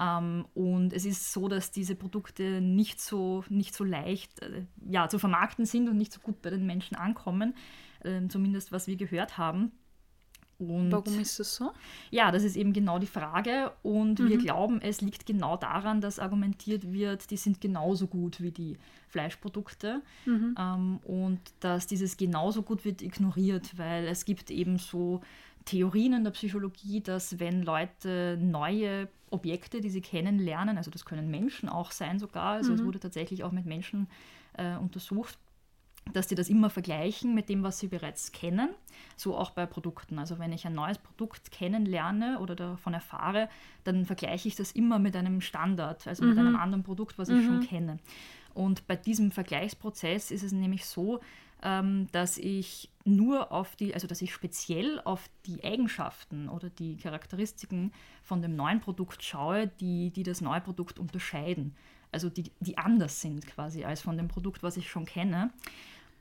[0.00, 4.62] Um, ähm, und es ist so, dass diese Produkte nicht so, nicht so leicht äh,
[4.88, 7.54] ja, zu vermarkten sind und nicht so gut bei den Menschen ankommen,
[8.04, 9.72] äh, zumindest was wir gehört haben.
[10.58, 11.70] Und Warum ist das so?
[12.10, 13.72] Ja, das ist eben genau die Frage.
[13.82, 14.28] Und mhm.
[14.28, 18.76] wir glauben, es liegt genau daran, dass argumentiert wird, die sind genauso gut wie die
[19.08, 20.02] Fleischprodukte.
[20.26, 20.56] Mhm.
[20.58, 25.20] Ähm, und dass dieses genauso gut wird ignoriert, weil es gibt eben so
[25.64, 31.30] Theorien in der Psychologie, dass wenn Leute neue Objekte, die sie kennenlernen, also das können
[31.30, 32.78] Menschen auch sein sogar, also mhm.
[32.78, 34.08] es wurde tatsächlich auch mit Menschen
[34.54, 35.38] äh, untersucht,
[36.12, 38.70] dass sie das immer vergleichen mit dem, was sie bereits kennen.
[39.16, 40.18] So auch bei Produkten.
[40.18, 43.48] Also wenn ich ein neues Produkt kennenlerne oder davon erfahre,
[43.84, 46.30] dann vergleiche ich das immer mit einem Standard, also mhm.
[46.30, 47.46] mit einem anderen Produkt, was ich mhm.
[47.46, 47.98] schon kenne.
[48.54, 51.20] Und bei diesem Vergleichsprozess ist es nämlich so,
[51.62, 56.96] ähm, dass ich nur auf die, also dass ich speziell auf die Eigenschaften oder die
[56.96, 57.92] Charakteristiken
[58.22, 61.74] von dem neuen Produkt schaue, die, die das neue Produkt unterscheiden.
[62.12, 65.50] Also die, die anders sind quasi als von dem Produkt, was ich schon kenne.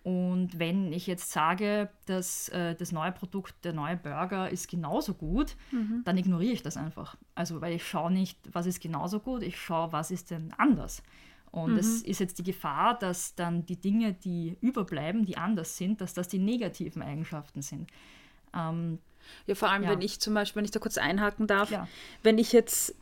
[0.08, 5.14] Und wenn ich jetzt sage, dass äh, das neue Produkt, der neue Burger ist genauso
[5.14, 6.02] gut, mhm.
[6.06, 7.18] dann ignoriere ich das einfach.
[7.36, 11.04] Also, weil ich schaue nicht, was ist genauso gut, ich schaue, was ist denn anders.
[11.52, 11.80] Und mhm.
[11.80, 16.14] es ist jetzt die Gefahr, dass dann die Dinge, die überbleiben, die anders sind, dass
[16.14, 17.92] das die negativen Eigenschaften sind.
[18.56, 19.00] Ähm,
[19.46, 19.90] ja, vor allem, ja.
[19.90, 21.86] wenn ich zum Beispiel, wenn ich da kurz einhaken darf, ja.
[22.24, 22.96] wenn ich jetzt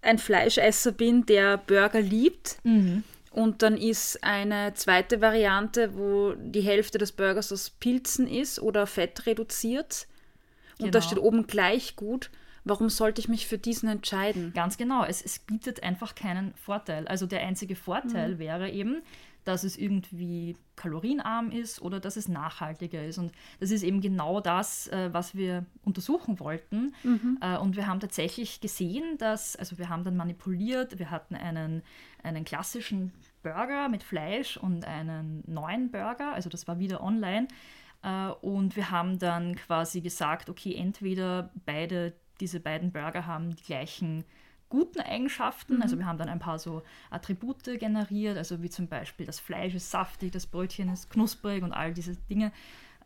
[0.00, 3.04] ein Fleischesser bin, der Burger liebt, mhm
[3.38, 8.84] und dann ist eine zweite Variante, wo die Hälfte des Burgers aus Pilzen ist oder
[8.88, 10.08] Fett reduziert.
[10.80, 11.06] Und da genau.
[11.06, 12.30] steht oben gleich gut.
[12.64, 14.52] Warum sollte ich mich für diesen entscheiden?
[14.54, 17.06] Ganz genau, es, es bietet einfach keinen Vorteil.
[17.06, 18.38] Also der einzige Vorteil mhm.
[18.40, 19.02] wäre eben,
[19.44, 23.18] dass es irgendwie kalorienarm ist oder dass es nachhaltiger ist.
[23.18, 26.94] Und das ist eben genau das, äh, was wir untersuchen wollten.
[27.02, 27.38] Mhm.
[27.40, 31.82] Äh, und wir haben tatsächlich gesehen, dass, also wir haben dann manipuliert, wir hatten einen,
[32.22, 37.48] einen klassischen Burger mit Fleisch und einen neuen Burger, also das war wieder online.
[38.02, 43.62] Äh, und wir haben dann quasi gesagt, okay, entweder beide, diese beiden Burger haben die
[43.62, 44.24] gleichen
[44.68, 45.76] guten Eigenschaften.
[45.76, 45.82] Mhm.
[45.82, 49.74] Also wir haben dann ein paar so Attribute generiert, also wie zum Beispiel das Fleisch
[49.74, 52.52] ist saftig, das Brötchen ist knusprig und all diese Dinge.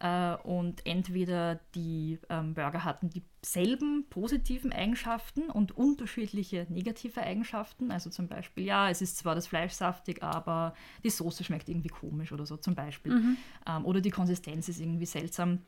[0.03, 7.93] Äh, und entweder die ähm, Burger hatten dieselben positiven Eigenschaften und unterschiedliche negative Eigenschaften.
[7.93, 11.88] Also zum Beispiel, ja, es ist zwar das Fleisch saftig, aber die Soße schmeckt irgendwie
[11.88, 13.12] komisch oder so zum Beispiel.
[13.12, 13.37] Mhm.
[13.65, 15.61] Ähm, oder die Konsistenz ist irgendwie seltsam.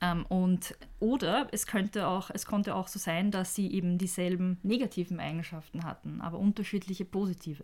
[0.00, 4.58] Ähm, und, oder es könnte auch, es konnte auch so sein, dass sie eben dieselben
[4.64, 7.62] negativen Eigenschaften hatten, aber unterschiedliche positive.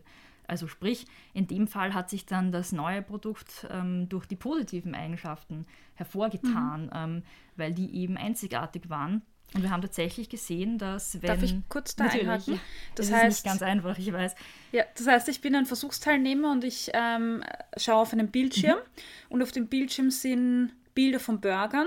[0.48, 4.94] Also sprich, in dem Fall hat sich dann das neue Produkt ähm, durch die positiven
[4.94, 6.90] Eigenschaften hervorgetan, mhm.
[6.94, 7.22] ähm,
[7.56, 9.22] weil die eben einzigartig waren.
[9.54, 11.28] Und wir haben tatsächlich gesehen, dass wenn...
[11.28, 12.60] Darf ich kurz da einhaken?
[12.94, 14.34] Das, das heißt, ist nicht ganz einfach, ich weiß.
[14.72, 17.42] Ja, das heißt, ich bin ein Versuchsteilnehmer und ich ähm,
[17.76, 19.30] schaue auf einen Bildschirm mhm.
[19.30, 21.86] und auf dem Bildschirm sind Bilder von Burgern.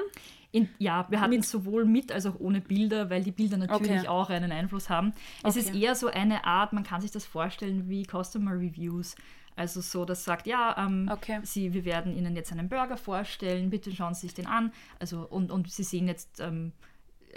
[0.53, 4.01] In, ja, wir hatten mit, sowohl mit als auch ohne Bilder, weil die Bilder natürlich
[4.01, 4.07] okay.
[4.07, 5.13] auch einen Einfluss haben.
[5.43, 5.59] Es okay.
[5.59, 9.15] ist eher so eine Art, man kann sich das vorstellen wie Customer Reviews.
[9.55, 11.39] Also so, das sagt, ja, ähm, okay.
[11.43, 14.71] Sie, wir werden Ihnen jetzt einen Burger vorstellen, bitte schauen Sie sich den an.
[14.99, 16.71] Also, und, und Sie sehen jetzt ähm,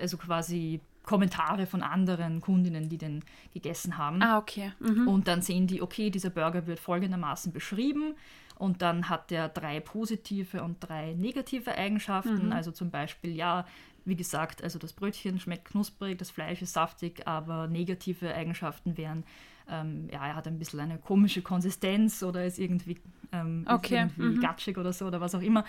[0.01, 4.23] also quasi Kommentare von anderen Kundinnen, die den gegessen haben.
[4.23, 4.73] Ah, okay.
[4.81, 5.07] Mhm.
[5.07, 8.15] Und dann sehen die, okay, dieser Burger wird folgendermaßen beschrieben.
[8.57, 12.47] Und dann hat er drei positive und drei negative Eigenschaften.
[12.47, 12.53] Mhm.
[12.53, 13.67] Also zum Beispiel, ja,
[14.05, 19.25] wie gesagt, also das Brötchen schmeckt knusprig, das Fleisch ist saftig, aber negative Eigenschaften wären,
[19.69, 23.01] ähm, ja, er hat ein bisschen eine komische Konsistenz oder ist irgendwie,
[23.33, 23.85] ähm, okay.
[23.85, 24.41] ist irgendwie mhm.
[24.41, 25.65] gatschig oder so oder was auch immer.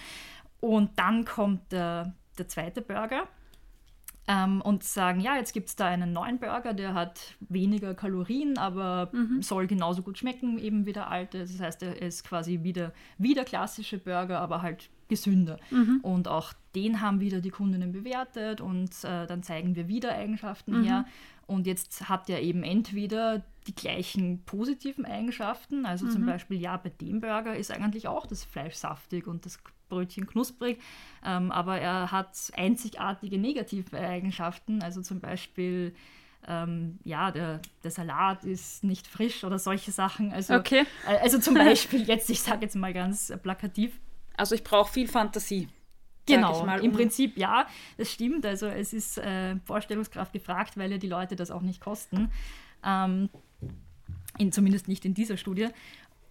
[0.60, 3.28] Und dann kommt der, der zweite Burger
[4.28, 8.58] ähm, und sagen, ja, jetzt gibt es da einen neuen Burger, der hat weniger Kalorien,
[8.58, 9.42] aber mhm.
[9.42, 11.40] soll genauso gut schmecken eben wie der alte.
[11.40, 15.60] Das heißt, er ist quasi wieder, wie der klassische Burger, aber halt gesünder.
[15.72, 16.00] Mhm.
[16.02, 20.80] Und auch den haben wieder die Kundinnen bewertet und äh, dann zeigen wir wieder Eigenschaften
[20.80, 20.84] mhm.
[20.84, 21.06] her.
[21.48, 26.28] Und jetzt hat er eben entweder die gleichen positiven Eigenschaften, also zum mhm.
[26.28, 30.80] Beispiel, ja, bei dem Burger ist eigentlich auch das Fleisch saftig und das Brötchen knusprig,
[31.24, 35.94] ähm, aber er hat einzigartige negative Eigenschaften, also zum Beispiel
[36.48, 40.32] ähm, ja, der, der, Salat ist nicht frisch oder solche Sachen.
[40.32, 40.86] Also, okay.
[41.08, 44.00] Äh, also zum Beispiel jetzt, ich sage jetzt mal ganz plakativ.
[44.38, 45.68] Also ich brauche viel Fantasie.
[46.26, 47.68] Genau, mal, um im Prinzip ja,
[47.98, 48.46] das stimmt.
[48.46, 52.32] Also es ist äh, Vorstellungskraft gefragt, weil ja die Leute das auch nicht kosten.
[52.84, 53.30] Ähm,
[54.38, 55.68] in, zumindest nicht in dieser Studie.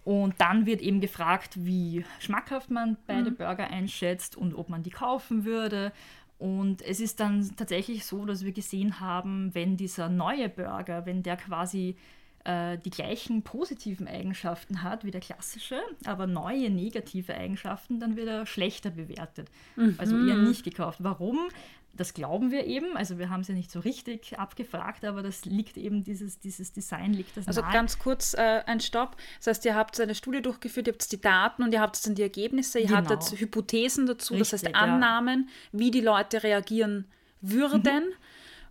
[0.03, 3.37] Und dann wird eben gefragt, wie schmackhaft man beide mhm.
[3.37, 5.91] Burger einschätzt und ob man die kaufen würde.
[6.37, 11.23] Und es ist dann tatsächlich so, dass wir gesehen haben, wenn dieser neue Burger, wenn
[11.23, 11.95] der quasi
[12.45, 18.27] äh, die gleichen positiven Eigenschaften hat wie der klassische, aber neue negative Eigenschaften, dann wird
[18.27, 19.49] er schlechter bewertet.
[19.75, 19.95] Mhm.
[19.97, 20.99] Also eher nicht gekauft.
[21.01, 21.49] Warum?
[21.97, 22.97] das glauben wir eben.
[22.97, 26.73] Also wir haben es ja nicht so richtig abgefragt, aber das liegt eben, dieses, dieses
[26.73, 27.71] Design liegt das Also nahe.
[27.73, 29.15] ganz kurz äh, ein Stopp.
[29.37, 32.15] Das heißt, ihr habt eine Studie durchgeführt, ihr habt die Daten und ihr habt dann
[32.15, 32.97] die Ergebnisse, ihr genau.
[32.97, 35.79] hattet Hypothesen dazu, richtig, das heißt Annahmen, ja.
[35.79, 37.05] wie die Leute reagieren
[37.41, 38.05] würden.
[38.05, 38.13] Mhm.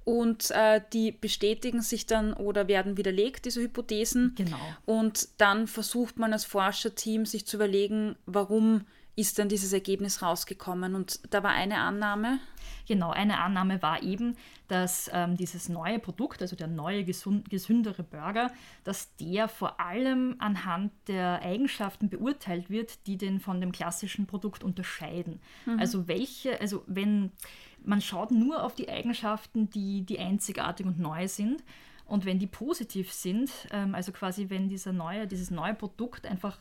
[0.05, 4.35] Und äh, die bestätigen sich dann oder werden widerlegt, diese Hypothesen.
[4.37, 4.59] Genau.
[4.85, 8.85] Und dann versucht man als Forscherteam sich zu überlegen, warum
[9.17, 10.95] ist denn dieses Ergebnis rausgekommen.
[10.95, 12.40] Und da war eine Annahme.
[12.87, 14.37] Genau, eine Annahme war eben,
[14.69, 18.51] dass ähm, dieses neue Produkt, also der neue gesund, gesündere Burger,
[18.83, 24.64] dass der vor allem anhand der Eigenschaften beurteilt wird, die den von dem klassischen Produkt
[24.64, 25.40] unterscheiden.
[25.64, 25.79] Mhm.
[25.79, 27.31] Also welche, also wenn
[27.85, 31.62] man schaut nur auf die Eigenschaften, die, die einzigartig und neu sind.
[32.07, 36.59] Und wenn die positiv sind, ähm, also quasi wenn dieser neue, dieses neue Produkt einfach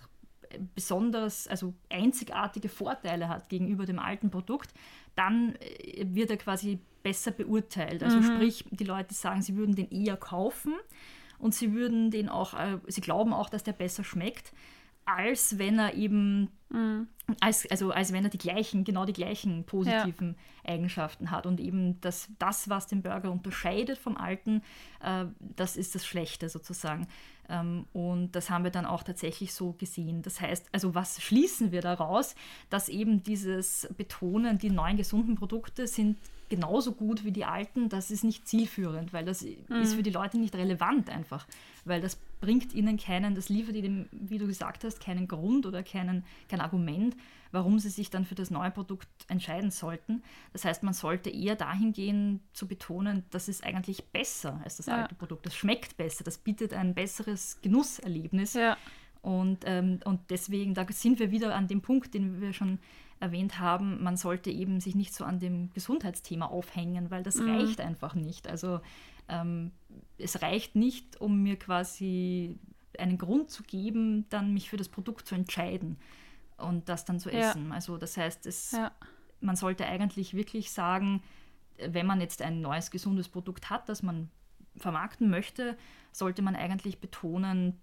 [0.75, 4.73] besonders, also einzigartige Vorteile hat gegenüber dem alten Produkt,
[5.15, 8.03] dann äh, wird er quasi besser beurteilt.
[8.03, 8.23] Also mhm.
[8.23, 10.73] sprich, die Leute sagen, sie würden den eher kaufen
[11.39, 14.53] und sie würden den auch, äh, sie glauben auch, dass der besser schmeckt,
[15.05, 17.07] als wenn er eben, mhm.
[17.39, 20.73] als, also als wenn er die gleichen, genau die gleichen positiven ja.
[20.73, 21.45] Eigenschaften hat.
[21.45, 24.61] Und eben das, das, was den Burger unterscheidet vom alten,
[25.01, 27.07] äh, das ist das Schlechte sozusagen.
[27.49, 30.21] Ähm, und das haben wir dann auch tatsächlich so gesehen.
[30.21, 32.35] Das heißt, also was schließen wir daraus?
[32.69, 36.17] Dass eben dieses Betonen, die neuen gesunden Produkte sind
[36.53, 39.81] genauso gut wie die alten, das ist nicht zielführend, weil das mhm.
[39.81, 41.47] ist für die Leute nicht relevant einfach,
[41.83, 45.81] weil das bringt ihnen keinen, das liefert ihnen, wie du gesagt hast, keinen Grund oder
[45.81, 47.15] keinen, kein Argument,
[47.51, 50.21] warum sie sich dann für das neue Produkt entscheiden sollten.
[50.51, 54.85] Das heißt, man sollte eher dahin gehen zu betonen, das ist eigentlich besser als das
[54.85, 55.01] ja.
[55.01, 55.47] alte Produkt.
[55.47, 58.53] Das schmeckt besser, das bietet ein besseres Genusserlebnis.
[58.53, 58.77] Ja.
[59.23, 62.77] Und, ähm, und deswegen, da sind wir wieder an dem Punkt, den wir schon
[63.23, 67.49] erwähnt haben, man sollte eben sich nicht so an dem Gesundheitsthema aufhängen, weil das mhm.
[67.49, 68.47] reicht einfach nicht.
[68.47, 68.81] Also
[69.29, 69.71] ähm,
[70.17, 72.59] es reicht nicht, um mir quasi
[72.99, 75.97] einen Grund zu geben, dann mich für das Produkt zu entscheiden
[76.57, 77.69] und das dann zu essen.
[77.69, 77.73] Ja.
[77.73, 78.91] Also das heißt, es, ja.
[79.39, 81.23] man sollte eigentlich wirklich sagen,
[81.77, 84.29] wenn man jetzt ein neues gesundes Produkt hat, das man
[84.75, 85.77] vermarkten möchte,
[86.11, 87.79] sollte man eigentlich betonen,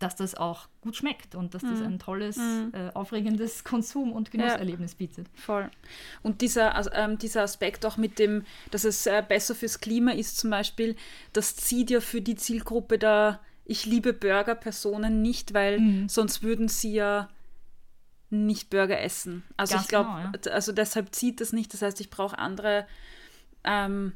[0.00, 1.86] dass das auch gut schmeckt und dass das mhm.
[1.86, 2.72] ein tolles, mhm.
[2.72, 5.26] äh, aufregendes Konsum- und Genusserlebnis ja, bietet.
[5.34, 5.70] Voll.
[6.22, 10.12] Und dieser, also, ähm, dieser Aspekt auch mit dem, dass es äh, besser fürs Klima
[10.12, 10.96] ist zum Beispiel,
[11.32, 16.08] das zieht ja für die Zielgruppe da, ich liebe Burger-Personen nicht, weil mhm.
[16.08, 17.28] sonst würden sie ja
[18.30, 19.42] nicht Burger essen.
[19.56, 20.52] Also Ganz ich glaube, genau, ja.
[20.52, 21.72] also deshalb zieht das nicht.
[21.74, 22.86] Das heißt, ich brauche andere
[23.64, 24.14] ähm,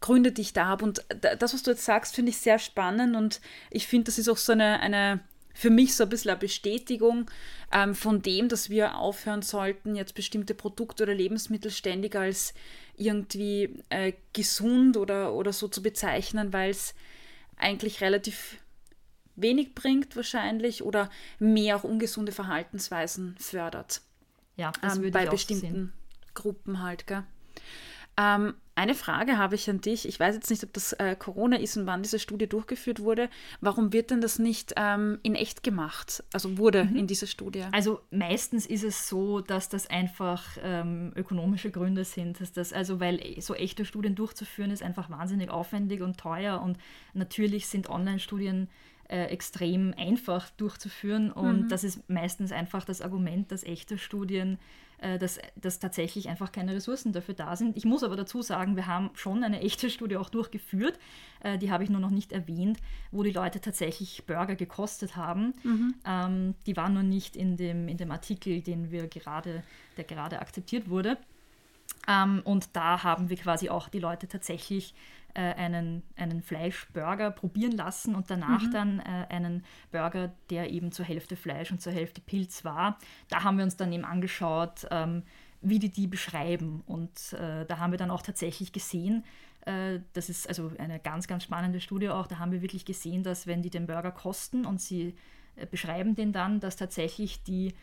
[0.00, 0.84] Gründe, die ich da habe.
[0.84, 1.04] Und
[1.38, 4.36] das, was du jetzt sagst, finde ich sehr spannend und ich finde, das ist auch
[4.36, 5.20] so eine, eine
[5.52, 7.30] für mich so ein bisschen eine Bestätigung
[7.72, 12.54] ähm, von dem, dass wir aufhören sollten, jetzt bestimmte Produkte oder Lebensmittel ständig als
[12.96, 16.94] irgendwie äh, gesund oder, oder so zu bezeichnen, weil es
[17.56, 18.58] eigentlich relativ
[19.36, 24.02] wenig bringt wahrscheinlich oder mehr auch ungesunde Verhaltensweisen fördert.
[24.56, 25.92] Ja, das ähm, würde bei bestimmten
[26.34, 27.24] Gruppen halt, gell?
[28.16, 30.08] Ähm, eine Frage habe ich an dich.
[30.08, 33.28] Ich weiß jetzt nicht, ob das äh, Corona ist und wann diese Studie durchgeführt wurde.
[33.60, 36.24] Warum wird denn das nicht ähm, in echt gemacht?
[36.32, 36.96] Also wurde mhm.
[36.96, 37.64] in dieser Studie?
[37.72, 42.40] Also meistens ist es so, dass das einfach ähm, ökonomische Gründe sind.
[42.40, 46.78] Dass das, also weil so echte Studien durchzuführen ist einfach wahnsinnig aufwendig und teuer und
[47.12, 48.68] natürlich sind Online-Studien
[49.10, 51.68] äh, extrem einfach durchzuführen und mhm.
[51.68, 54.58] das ist meistens einfach das Argument, dass echte Studien
[55.00, 57.74] äh, dass, dass tatsächlich einfach keine Ressourcen dafür da sind.
[57.74, 60.98] Ich muss aber dazu sagen, wir haben schon eine echte Studie auch durchgeführt,
[61.42, 62.78] äh, die habe ich nur noch nicht erwähnt,
[63.10, 65.54] wo die Leute tatsächlich Burger gekostet haben.
[65.62, 65.94] Mhm.
[66.04, 69.62] Ähm, die waren nur nicht in dem, in dem Artikel, den wir gerade,
[69.96, 71.16] der gerade akzeptiert wurde.
[72.06, 74.94] Ähm, und da haben wir quasi auch die Leute tatsächlich
[75.34, 78.70] äh, einen, einen Fleischburger probieren lassen und danach mhm.
[78.72, 82.98] dann äh, einen Burger, der eben zur Hälfte Fleisch und zur Hälfte Pilz war.
[83.28, 85.22] Da haben wir uns dann eben angeschaut, ähm,
[85.60, 86.82] wie die die beschreiben.
[86.86, 89.24] Und äh, da haben wir dann auch tatsächlich gesehen,
[89.66, 93.22] äh, das ist also eine ganz, ganz spannende Studie auch, da haben wir wirklich gesehen,
[93.22, 95.14] dass wenn die den Burger kosten und sie
[95.56, 97.74] äh, beschreiben den dann, dass tatsächlich die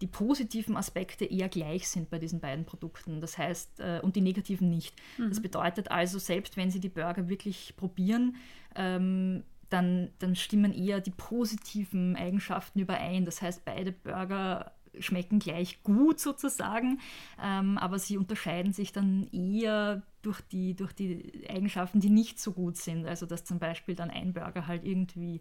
[0.00, 3.20] die positiven Aspekte eher gleich sind bei diesen beiden Produkten.
[3.20, 4.94] Das heißt, äh, und die negativen nicht.
[5.18, 5.28] Mhm.
[5.28, 8.36] Das bedeutet also, selbst wenn Sie die Burger wirklich probieren,
[8.74, 13.24] ähm, dann, dann stimmen eher die positiven Eigenschaften überein.
[13.24, 17.00] Das heißt, beide Burger schmecken gleich gut sozusagen,
[17.40, 22.52] ähm, aber sie unterscheiden sich dann eher durch die, durch die Eigenschaften, die nicht so
[22.52, 23.06] gut sind.
[23.06, 25.40] Also dass zum Beispiel dann ein Burger halt irgendwie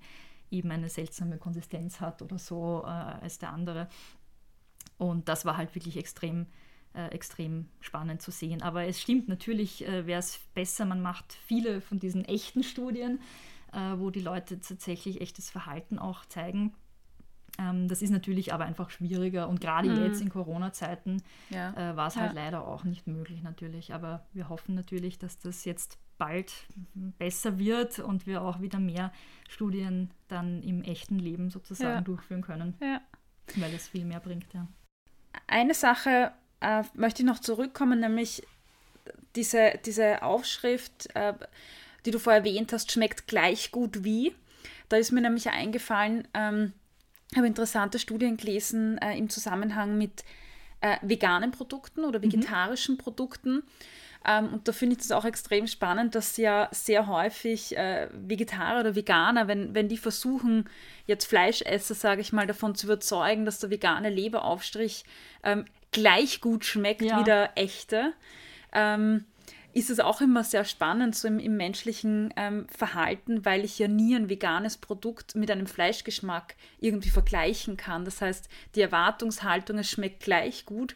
[0.52, 3.88] eben eine seltsame Konsistenz hat oder so äh, als der andere.
[5.00, 6.46] Und das war halt wirklich extrem,
[6.94, 8.62] äh, extrem spannend zu sehen.
[8.62, 13.22] Aber es stimmt, natürlich äh, wäre es besser, man macht viele von diesen echten Studien,
[13.72, 16.74] äh, wo die Leute tatsächlich echtes Verhalten auch zeigen.
[17.58, 20.04] Ähm, das ist natürlich aber einfach schwieriger und gerade mhm.
[20.04, 21.92] jetzt in Corona-Zeiten ja.
[21.92, 22.44] Äh, war es halt ja.
[22.44, 23.94] leider auch nicht möglich natürlich.
[23.94, 29.14] Aber wir hoffen natürlich, dass das jetzt bald besser wird und wir auch wieder mehr
[29.48, 32.02] Studien dann im echten Leben sozusagen ja.
[32.02, 32.76] durchführen können.
[32.82, 33.00] Ja.
[33.56, 34.68] Weil es viel mehr bringt, ja
[35.48, 38.44] eine Sache äh, möchte ich noch zurückkommen, nämlich
[39.36, 41.34] diese, diese Aufschrift, äh,
[42.06, 44.36] die du vorher erwähnt hast, schmeckt gleich gut wie.
[44.90, 46.74] Da ist mir nämlich eingefallen, ähm,
[47.36, 50.24] habe interessante Studien gelesen äh, im Zusammenhang mit
[50.82, 52.24] äh, veganen Produkten oder mhm.
[52.24, 53.00] vegetarischen mhm.
[53.00, 53.64] Produkten.
[54.26, 58.82] Ähm, und da finde ich es auch extrem spannend, dass ja sehr häufig äh, Vegetarier
[58.82, 60.70] oder Veganer, wenn, wenn die versuchen,
[61.06, 65.06] jetzt Fleischesser, sage ich mal, davon zu überzeugen, dass der vegane Leberaufstrich
[65.44, 67.20] ähm, gleich gut schmeckt ja.
[67.20, 68.14] wie der echte,
[68.74, 69.26] ähm,
[69.72, 73.88] ist es auch immer sehr spannend, so im, im menschlichen ähm, Verhalten, weil ich ja
[73.88, 78.04] nie ein veganes Produkt mit einem Fleischgeschmack irgendwie vergleichen kann.
[78.04, 80.96] Das heißt, die Erwartungshaltung, es schmeckt gleich gut,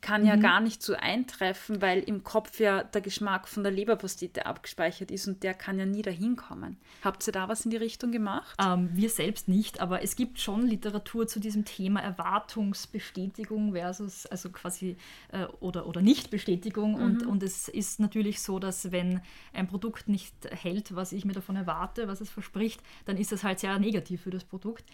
[0.00, 0.40] kann ja mhm.
[0.40, 5.26] gar nicht so eintreffen, weil im Kopf ja der Geschmack von der Leberpastete abgespeichert ist
[5.26, 6.76] und der kann ja nie dahin kommen.
[7.02, 8.56] Habt ihr da was in die Richtung gemacht?
[8.64, 14.50] Ähm, wir selbst nicht, aber es gibt schon Literatur zu diesem Thema Erwartungsbestätigung versus, also
[14.50, 14.96] quasi,
[15.32, 16.92] äh, oder, oder Nichtbestätigung.
[16.92, 17.02] Mhm.
[17.02, 19.20] Und, und es ist natürlich so, dass wenn
[19.52, 23.42] ein Produkt nicht hält, was ich mir davon erwarte, was es verspricht, dann ist das
[23.42, 24.84] halt sehr negativ für das Produkt.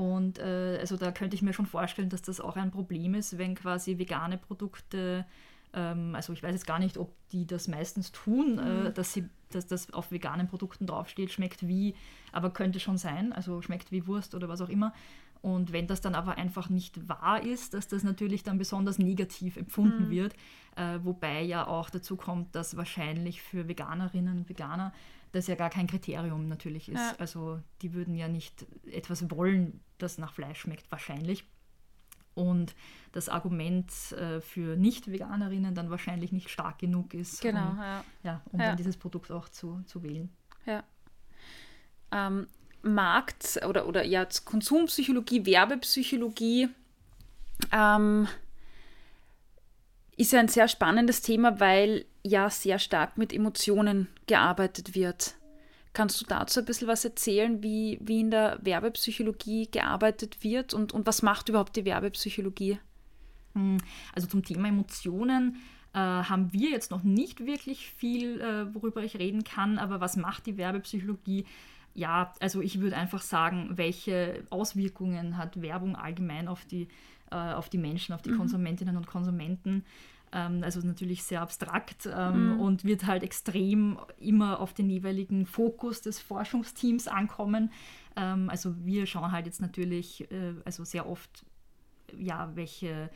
[0.00, 3.36] Und äh, also da könnte ich mir schon vorstellen, dass das auch ein Problem ist,
[3.36, 5.26] wenn quasi vegane Produkte,
[5.74, 8.86] ähm, also ich weiß jetzt gar nicht, ob die das meistens tun, äh, mhm.
[8.86, 11.94] äh, dass, sie, dass das auf veganen Produkten draufsteht, schmeckt wie,
[12.32, 14.94] aber könnte schon sein, also schmeckt wie Wurst oder was auch immer.
[15.42, 19.58] Und wenn das dann aber einfach nicht wahr ist, dass das natürlich dann besonders negativ
[19.58, 20.10] empfunden mhm.
[20.10, 20.34] wird,
[20.76, 24.94] äh, wobei ja auch dazu kommt, dass wahrscheinlich für Veganerinnen und Veganer
[25.32, 26.98] das ja gar kein Kriterium natürlich ist.
[26.98, 27.14] Ja.
[27.18, 31.44] Also die würden ja nicht etwas wollen, das nach Fleisch schmeckt, wahrscheinlich.
[32.34, 32.74] Und
[33.12, 38.04] das Argument äh, für Nicht-Veganerinnen dann wahrscheinlich nicht stark genug ist, genau, um, ja.
[38.22, 38.66] Ja, um ja.
[38.66, 40.30] dann dieses Produkt auch zu, zu wählen.
[40.64, 40.84] Ja.
[42.12, 42.46] Ähm,
[42.82, 46.68] Markt- oder, oder ja, Konsumpsychologie, Werbepsychologie
[47.72, 48.28] ähm,
[50.20, 55.36] ist ja ein sehr spannendes Thema, weil ja sehr stark mit Emotionen gearbeitet wird.
[55.94, 60.92] Kannst du dazu ein bisschen was erzählen, wie, wie in der Werbepsychologie gearbeitet wird und,
[60.92, 62.78] und was macht überhaupt die Werbepsychologie?
[63.54, 63.78] Hm,
[64.12, 65.56] also zum Thema Emotionen
[65.94, 70.18] äh, haben wir jetzt noch nicht wirklich viel, äh, worüber ich reden kann, aber was
[70.18, 71.46] macht die Werbepsychologie?
[71.94, 76.88] Ja, also ich würde einfach sagen, welche Auswirkungen hat Werbung allgemein auf die,
[77.30, 78.36] äh, auf die Menschen, auf die mhm.
[78.36, 79.84] Konsumentinnen und Konsumenten?
[80.32, 82.60] Ähm, also natürlich sehr abstrakt ähm, mhm.
[82.60, 87.72] und wird halt extrem immer auf den jeweiligen Fokus des Forschungsteams ankommen.
[88.16, 91.44] Ähm, also wir schauen halt jetzt natürlich äh, also sehr oft,
[92.16, 93.10] ja, welche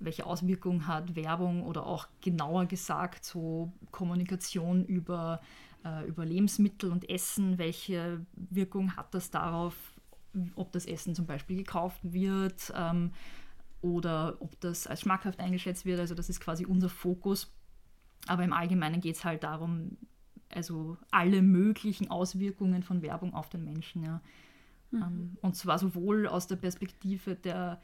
[0.00, 5.40] welche Auswirkungen hat Werbung oder auch genauer gesagt so Kommunikation über,
[5.84, 9.74] äh, über Lebensmittel und Essen, welche Wirkung hat das darauf,
[10.56, 13.12] ob das Essen zum Beispiel gekauft wird, ähm,
[13.84, 16.00] oder ob das als schmackhaft eingeschätzt wird.
[16.00, 17.52] Also das ist quasi unser Fokus.
[18.26, 19.98] Aber im Allgemeinen geht es halt darum,
[20.48, 24.02] also alle möglichen Auswirkungen von Werbung auf den Menschen.
[24.02, 24.22] Ja.
[24.90, 25.02] Mhm.
[25.02, 27.78] Ähm, und zwar sowohl aus der Perspektive der,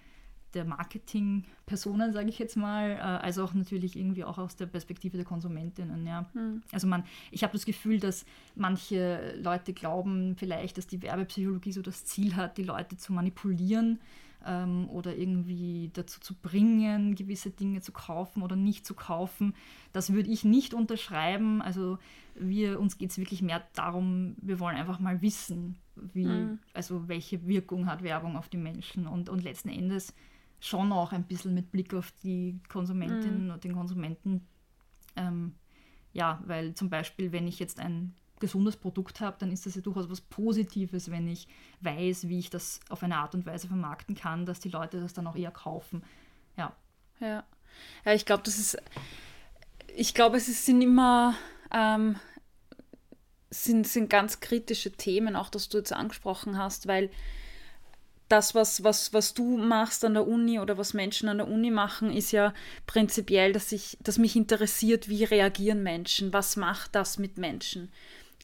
[0.55, 5.19] der Marketing-Personen, sage ich jetzt mal, äh, als auch natürlich irgendwie auch aus der Perspektive
[5.19, 6.07] der Konsumentinnen.
[6.07, 6.31] Ja.
[6.33, 6.63] Mhm.
[6.73, 8.25] Also man, ich habe das Gefühl, dass
[8.55, 13.99] manche Leute glauben vielleicht, dass die Werbepsychologie so das Ziel hat, die Leute zu manipulieren
[14.47, 19.55] ähm, oder irgendwie dazu zu bringen, gewisse Dinge zu kaufen oder nicht zu kaufen.
[19.93, 21.63] Das würde ich nicht unterschreiben.
[21.63, 21.99] Also
[22.35, 26.59] wir, uns geht es wirklich mehr darum, wir wollen einfach mal wissen, wie, mhm.
[26.73, 30.15] also welche Wirkung hat Werbung auf die Menschen und, und letzten Endes
[30.61, 33.51] schon auch ein bisschen mit Blick auf die Konsumentinnen mhm.
[33.53, 34.47] und den Konsumenten.
[35.17, 35.55] Ähm,
[36.13, 39.81] ja, weil zum Beispiel, wenn ich jetzt ein gesundes Produkt habe, dann ist das ja
[39.81, 41.47] durchaus was Positives, wenn ich
[41.81, 45.13] weiß, wie ich das auf eine Art und Weise vermarkten kann, dass die Leute das
[45.13, 46.03] dann auch eher kaufen.
[46.57, 46.73] Ja.
[47.21, 47.45] Ja,
[48.05, 48.79] ja ich glaube, das ist,
[49.95, 51.35] ich glaube, es sind immer,
[51.71, 52.17] ähm,
[53.51, 57.11] sind, sind ganz kritische Themen, auch das du jetzt angesprochen hast, weil
[58.31, 61.71] das, was, was, was du machst an der Uni oder was Menschen an der Uni
[61.71, 62.55] machen, ist ja
[62.87, 67.91] prinzipiell, dass, ich, dass mich interessiert, wie reagieren Menschen, was macht das mit Menschen.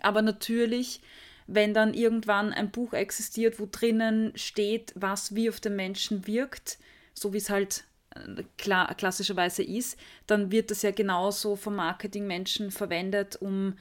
[0.00, 1.00] Aber natürlich,
[1.46, 6.78] wenn dann irgendwann ein Buch existiert, wo drinnen steht, was wie auf den Menschen wirkt,
[7.14, 7.84] so wie es halt
[8.14, 13.74] äh, klar, klassischerweise ist, dann wird das ja genauso vom Marketingmenschen verwendet, um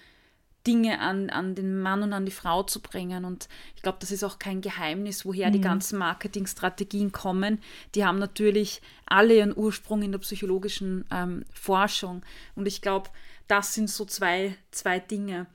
[0.66, 3.26] Dinge an, an den Mann und an die Frau zu bringen.
[3.26, 5.54] Und ich glaube, das ist auch kein Geheimnis, woher mhm.
[5.54, 7.60] die ganzen Marketingstrategien kommen.
[7.94, 12.24] Die haben natürlich alle ihren Ursprung in der psychologischen ähm, Forschung.
[12.56, 13.10] Und ich glaube,
[13.48, 15.46] das sind so zwei, zwei Dinge.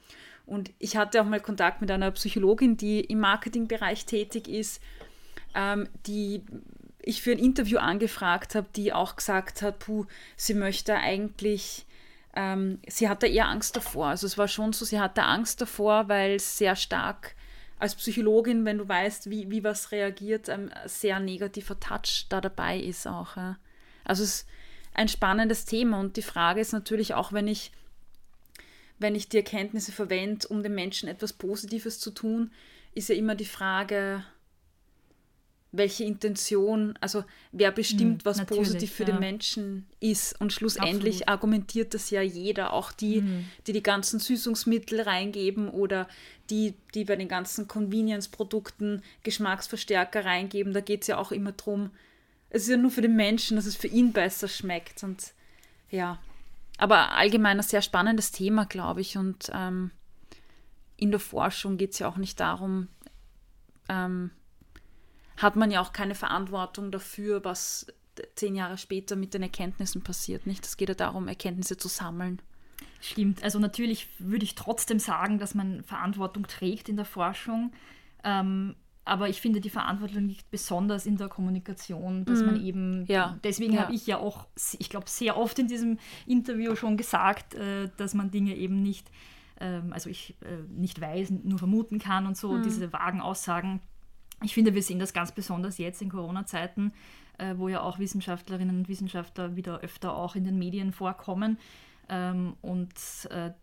[0.51, 4.83] Und ich hatte auch mal Kontakt mit einer Psychologin, die im Marketingbereich tätig ist,
[5.55, 6.43] ähm, die
[7.01, 11.87] ich für ein Interview angefragt habe, die auch gesagt hat, puh, sie möchte eigentlich,
[12.35, 14.09] ähm, sie hatte eher Angst davor.
[14.09, 17.37] Also es war schon so, sie hatte Angst davor, weil es sehr stark
[17.79, 22.77] als Psychologin, wenn du weißt, wie, wie was reagiert, ein sehr negativer Touch da dabei
[22.77, 23.37] ist auch.
[23.37, 23.57] Ja.
[24.03, 24.49] Also es ist
[24.95, 27.71] ein spannendes Thema und die Frage ist natürlich auch, wenn ich
[29.01, 32.53] wenn ich die Erkenntnisse verwende, um den Menschen etwas Positives zu tun,
[32.95, 34.23] ist ja immer die Frage,
[35.73, 39.13] welche Intention, also wer bestimmt, mhm, was positiv für ja.
[39.13, 40.39] den Menschen ist.
[40.41, 41.29] Und schlussendlich Absolut.
[41.29, 43.47] argumentiert das ja jeder, auch die, mhm.
[43.67, 46.09] die die ganzen Süßungsmittel reingeben oder
[46.51, 50.73] die, die bei den ganzen Convenience-Produkten Geschmacksverstärker reingeben.
[50.75, 51.91] Da geht es ja auch immer darum,
[52.51, 55.05] es ist ja nur für den Menschen, dass es für ihn besser schmeckt.
[55.05, 55.33] Und
[55.89, 56.19] ja,
[56.81, 59.19] aber allgemein ein sehr spannendes Thema, glaube ich.
[59.19, 59.91] Und ähm,
[60.97, 62.89] in der Forschung geht es ja auch nicht darum,
[63.89, 64.31] ähm,
[65.37, 67.87] hat man ja auch keine Verantwortung dafür, was
[68.35, 70.47] zehn Jahre später mit den Erkenntnissen passiert.
[70.47, 70.65] Nicht?
[70.65, 72.41] Es geht ja darum, Erkenntnisse zu sammeln.
[73.01, 73.43] Stimmt.
[73.43, 77.73] Also natürlich würde ich trotzdem sagen, dass man Verantwortung trägt in der Forschung.
[78.25, 78.75] Ähm,
[79.11, 82.47] aber ich finde, die Verantwortung liegt besonders in der Kommunikation, dass mm.
[82.47, 83.37] man eben, ja.
[83.43, 83.83] deswegen ja.
[83.83, 84.47] habe ich ja auch,
[84.79, 89.11] ich glaube, sehr oft in diesem Interview schon gesagt, äh, dass man Dinge eben nicht,
[89.59, 92.63] ähm, also ich äh, nicht weiß, nur vermuten kann und so, mm.
[92.63, 93.81] diese vagen Aussagen.
[94.45, 96.93] Ich finde, wir sehen das ganz besonders jetzt in Corona-Zeiten,
[97.39, 101.59] äh, wo ja auch Wissenschaftlerinnen und Wissenschaftler wieder öfter auch in den Medien vorkommen.
[102.09, 102.95] Ähm, und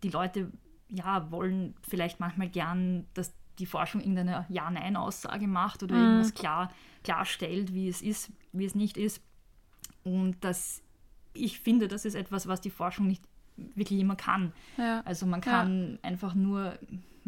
[0.02, 0.52] die Leute
[0.90, 6.02] ja, wollen vielleicht manchmal gern, dass die Forschung irgendeine Ja-Nein-Aussage macht oder mhm.
[6.02, 6.72] irgendwas klar,
[7.04, 9.22] klarstellt, wie es ist, wie es nicht ist.
[10.04, 10.82] Und das,
[11.34, 13.24] ich finde, das ist etwas, was die Forschung nicht
[13.74, 14.52] wirklich immer kann.
[14.76, 15.00] Ja.
[15.04, 16.08] Also man kann ja.
[16.08, 16.78] einfach nur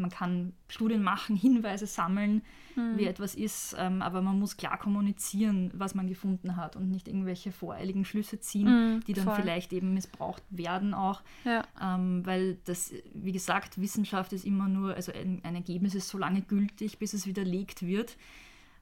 [0.01, 2.43] man kann Studien machen, Hinweise sammeln,
[2.75, 2.99] mhm.
[2.99, 7.07] wie etwas ist, ähm, aber man muss klar kommunizieren, was man gefunden hat und nicht
[7.07, 9.37] irgendwelche voreiligen Schlüsse ziehen, mhm, die dann voll.
[9.37, 11.23] vielleicht eben missbraucht werden auch.
[11.45, 11.65] Ja.
[11.81, 16.19] Ähm, weil das, wie gesagt, Wissenschaft ist immer nur, also ein, ein Ergebnis ist so
[16.19, 18.17] lange gültig, bis es widerlegt wird.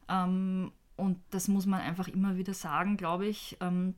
[0.09, 3.57] Ähm, und das muss man einfach immer wieder sagen, glaube ich.
[3.61, 3.95] Ähm,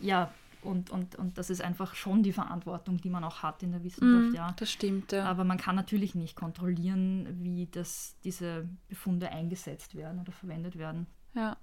[0.00, 0.32] ja,
[0.62, 3.82] und, und, und das ist einfach schon die Verantwortung, die man auch hat in der
[3.82, 4.54] Wissenschaft, mm, ja.
[4.58, 5.24] Das stimmt, ja.
[5.24, 11.06] Aber man kann natürlich nicht kontrollieren, wie das, diese Befunde eingesetzt werden oder verwendet werden.
[11.34, 11.56] Ja.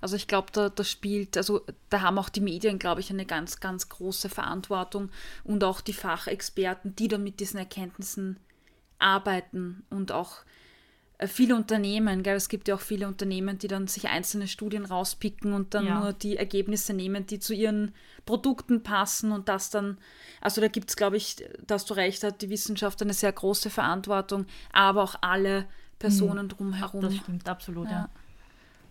[0.00, 3.26] Also ich glaube, da, da spielt, also da haben auch die Medien, glaube ich, eine
[3.26, 5.10] ganz, ganz große Verantwortung
[5.44, 8.38] und auch die Fachexperten, die dann mit diesen Erkenntnissen
[8.98, 10.38] arbeiten und auch
[11.26, 12.36] viele Unternehmen, gell?
[12.36, 16.00] es gibt ja auch viele Unternehmen, die dann sich einzelne Studien rauspicken und dann ja.
[16.00, 17.92] nur die Ergebnisse nehmen, die zu ihren
[18.24, 19.98] Produkten passen und das dann,
[20.40, 23.68] also da gibt es, glaube ich, dass du recht hat, die Wissenschaft eine sehr große
[23.68, 25.66] Verantwortung, aber auch alle
[25.98, 26.50] Personen mhm.
[26.50, 27.02] drumherum.
[27.02, 27.92] Das stimmt, absolut, ja.
[27.92, 28.08] ja.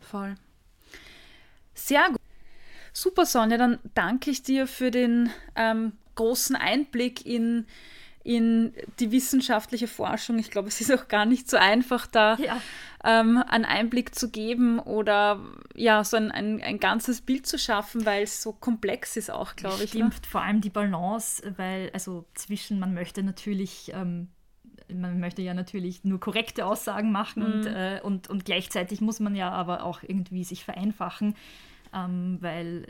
[0.02, 0.36] Voll.
[1.74, 2.20] Sehr gut.
[2.92, 7.68] Super, Sonja, dann danke ich dir für den ähm, großen Einblick in
[8.28, 10.38] in die wissenschaftliche Forschung.
[10.38, 12.60] Ich glaube, es ist auch gar nicht so einfach, da ja.
[13.06, 15.40] ähm, einen Einblick zu geben oder
[15.76, 19.56] ja, so ein, ein, ein ganzes Bild zu schaffen, weil es so komplex ist auch,
[19.56, 19.92] glaube ich.
[19.92, 20.28] Stimmt, ne?
[20.30, 24.28] vor allem die Balance, weil also zwischen, man möchte natürlich ähm,
[24.94, 27.52] man möchte ja natürlich nur korrekte Aussagen machen mhm.
[27.52, 31.36] und, äh, und, und gleichzeitig muss man ja aber auch irgendwie sich vereinfachen,
[31.94, 32.88] ähm, weil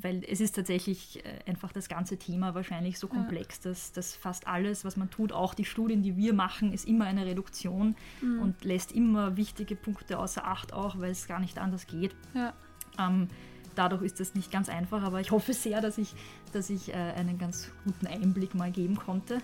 [0.00, 3.70] weil es ist tatsächlich äh, einfach das ganze Thema wahrscheinlich so komplex, ja.
[3.70, 7.06] dass, dass fast alles, was man tut, auch die Studien, die wir machen, ist immer
[7.06, 8.40] eine Reduktion mhm.
[8.40, 12.14] und lässt immer wichtige Punkte außer Acht auch, weil es gar nicht anders geht.
[12.34, 12.52] Ja.
[12.98, 13.28] Ähm,
[13.74, 16.14] dadurch ist das nicht ganz einfach, aber ich hoffe sehr, dass ich,
[16.52, 19.38] dass ich äh, einen ganz guten Einblick mal geben konnte.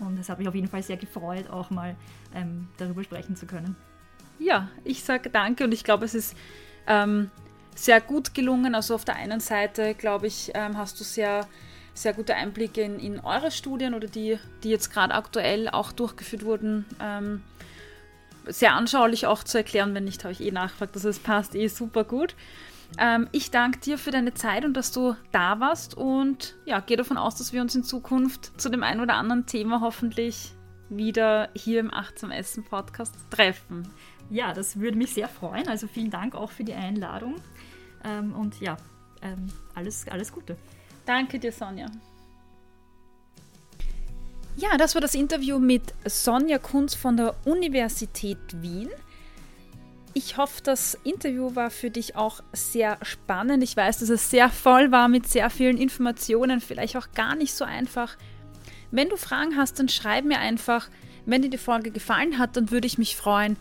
[0.00, 1.96] Und es hat mich auf jeden Fall sehr gefreut, auch mal
[2.34, 3.76] ähm, darüber sprechen zu können.
[4.38, 6.34] Ja, ich sage danke und ich glaube, es ist
[6.86, 7.30] ähm,
[7.80, 8.74] sehr gut gelungen.
[8.74, 11.46] Also auf der einen Seite, glaube ich, ähm, hast du sehr,
[11.94, 16.44] sehr gute Einblicke in, in eure Studien oder die, die jetzt gerade aktuell auch durchgeführt
[16.44, 16.84] wurden.
[17.00, 17.42] Ähm,
[18.46, 20.94] sehr anschaulich auch zu erklären, wenn nicht, habe ich eh nachgefragt.
[20.94, 22.34] Also es passt eh super gut.
[22.98, 26.96] Ähm, ich danke dir für deine Zeit und dass du da warst und ja, gehe
[26.96, 30.52] davon aus, dass wir uns in Zukunft zu dem einen oder anderen Thema hoffentlich
[30.88, 33.88] wieder hier im Achtsam Essen Podcast treffen.
[34.28, 35.68] Ja, das würde mich sehr freuen.
[35.68, 37.36] Also vielen Dank auch für die Einladung.
[38.04, 38.76] Ähm, und ja,
[39.22, 40.56] ähm, alles, alles Gute.
[41.06, 41.86] Danke dir, Sonja.
[44.56, 48.88] Ja, das war das Interview mit Sonja Kunz von der Universität Wien.
[50.12, 53.62] Ich hoffe, das Interview war für dich auch sehr spannend.
[53.62, 57.54] Ich weiß, dass es sehr voll war mit sehr vielen Informationen, vielleicht auch gar nicht
[57.54, 58.16] so einfach.
[58.90, 60.88] Wenn du Fragen hast, dann schreib mir einfach.
[61.26, 63.56] Wenn dir die Folge gefallen hat, dann würde ich mich freuen,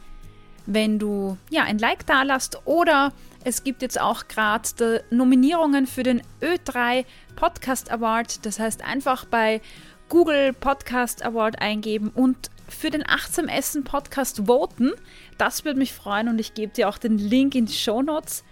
[0.66, 3.12] wenn du ja ein Like da lasst oder
[3.44, 7.06] es gibt jetzt auch gerade Nominierungen für den Ö3
[7.36, 8.46] Podcast Award.
[8.46, 9.62] Das heißt, einfach bei
[10.10, 14.92] Google Podcast Award eingeben und für den Achtsam Essen Podcast voten.
[15.38, 18.44] Das würde mich freuen und ich gebe dir auch den Link in die Show Notes.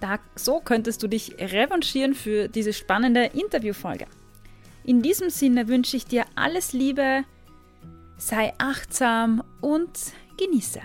[0.00, 4.06] Da, so könntest du dich revanchieren für diese spannende Interviewfolge.
[4.84, 7.24] In diesem Sinne wünsche ich dir alles Liebe,
[8.18, 9.90] sei achtsam und
[10.38, 10.80] genieße.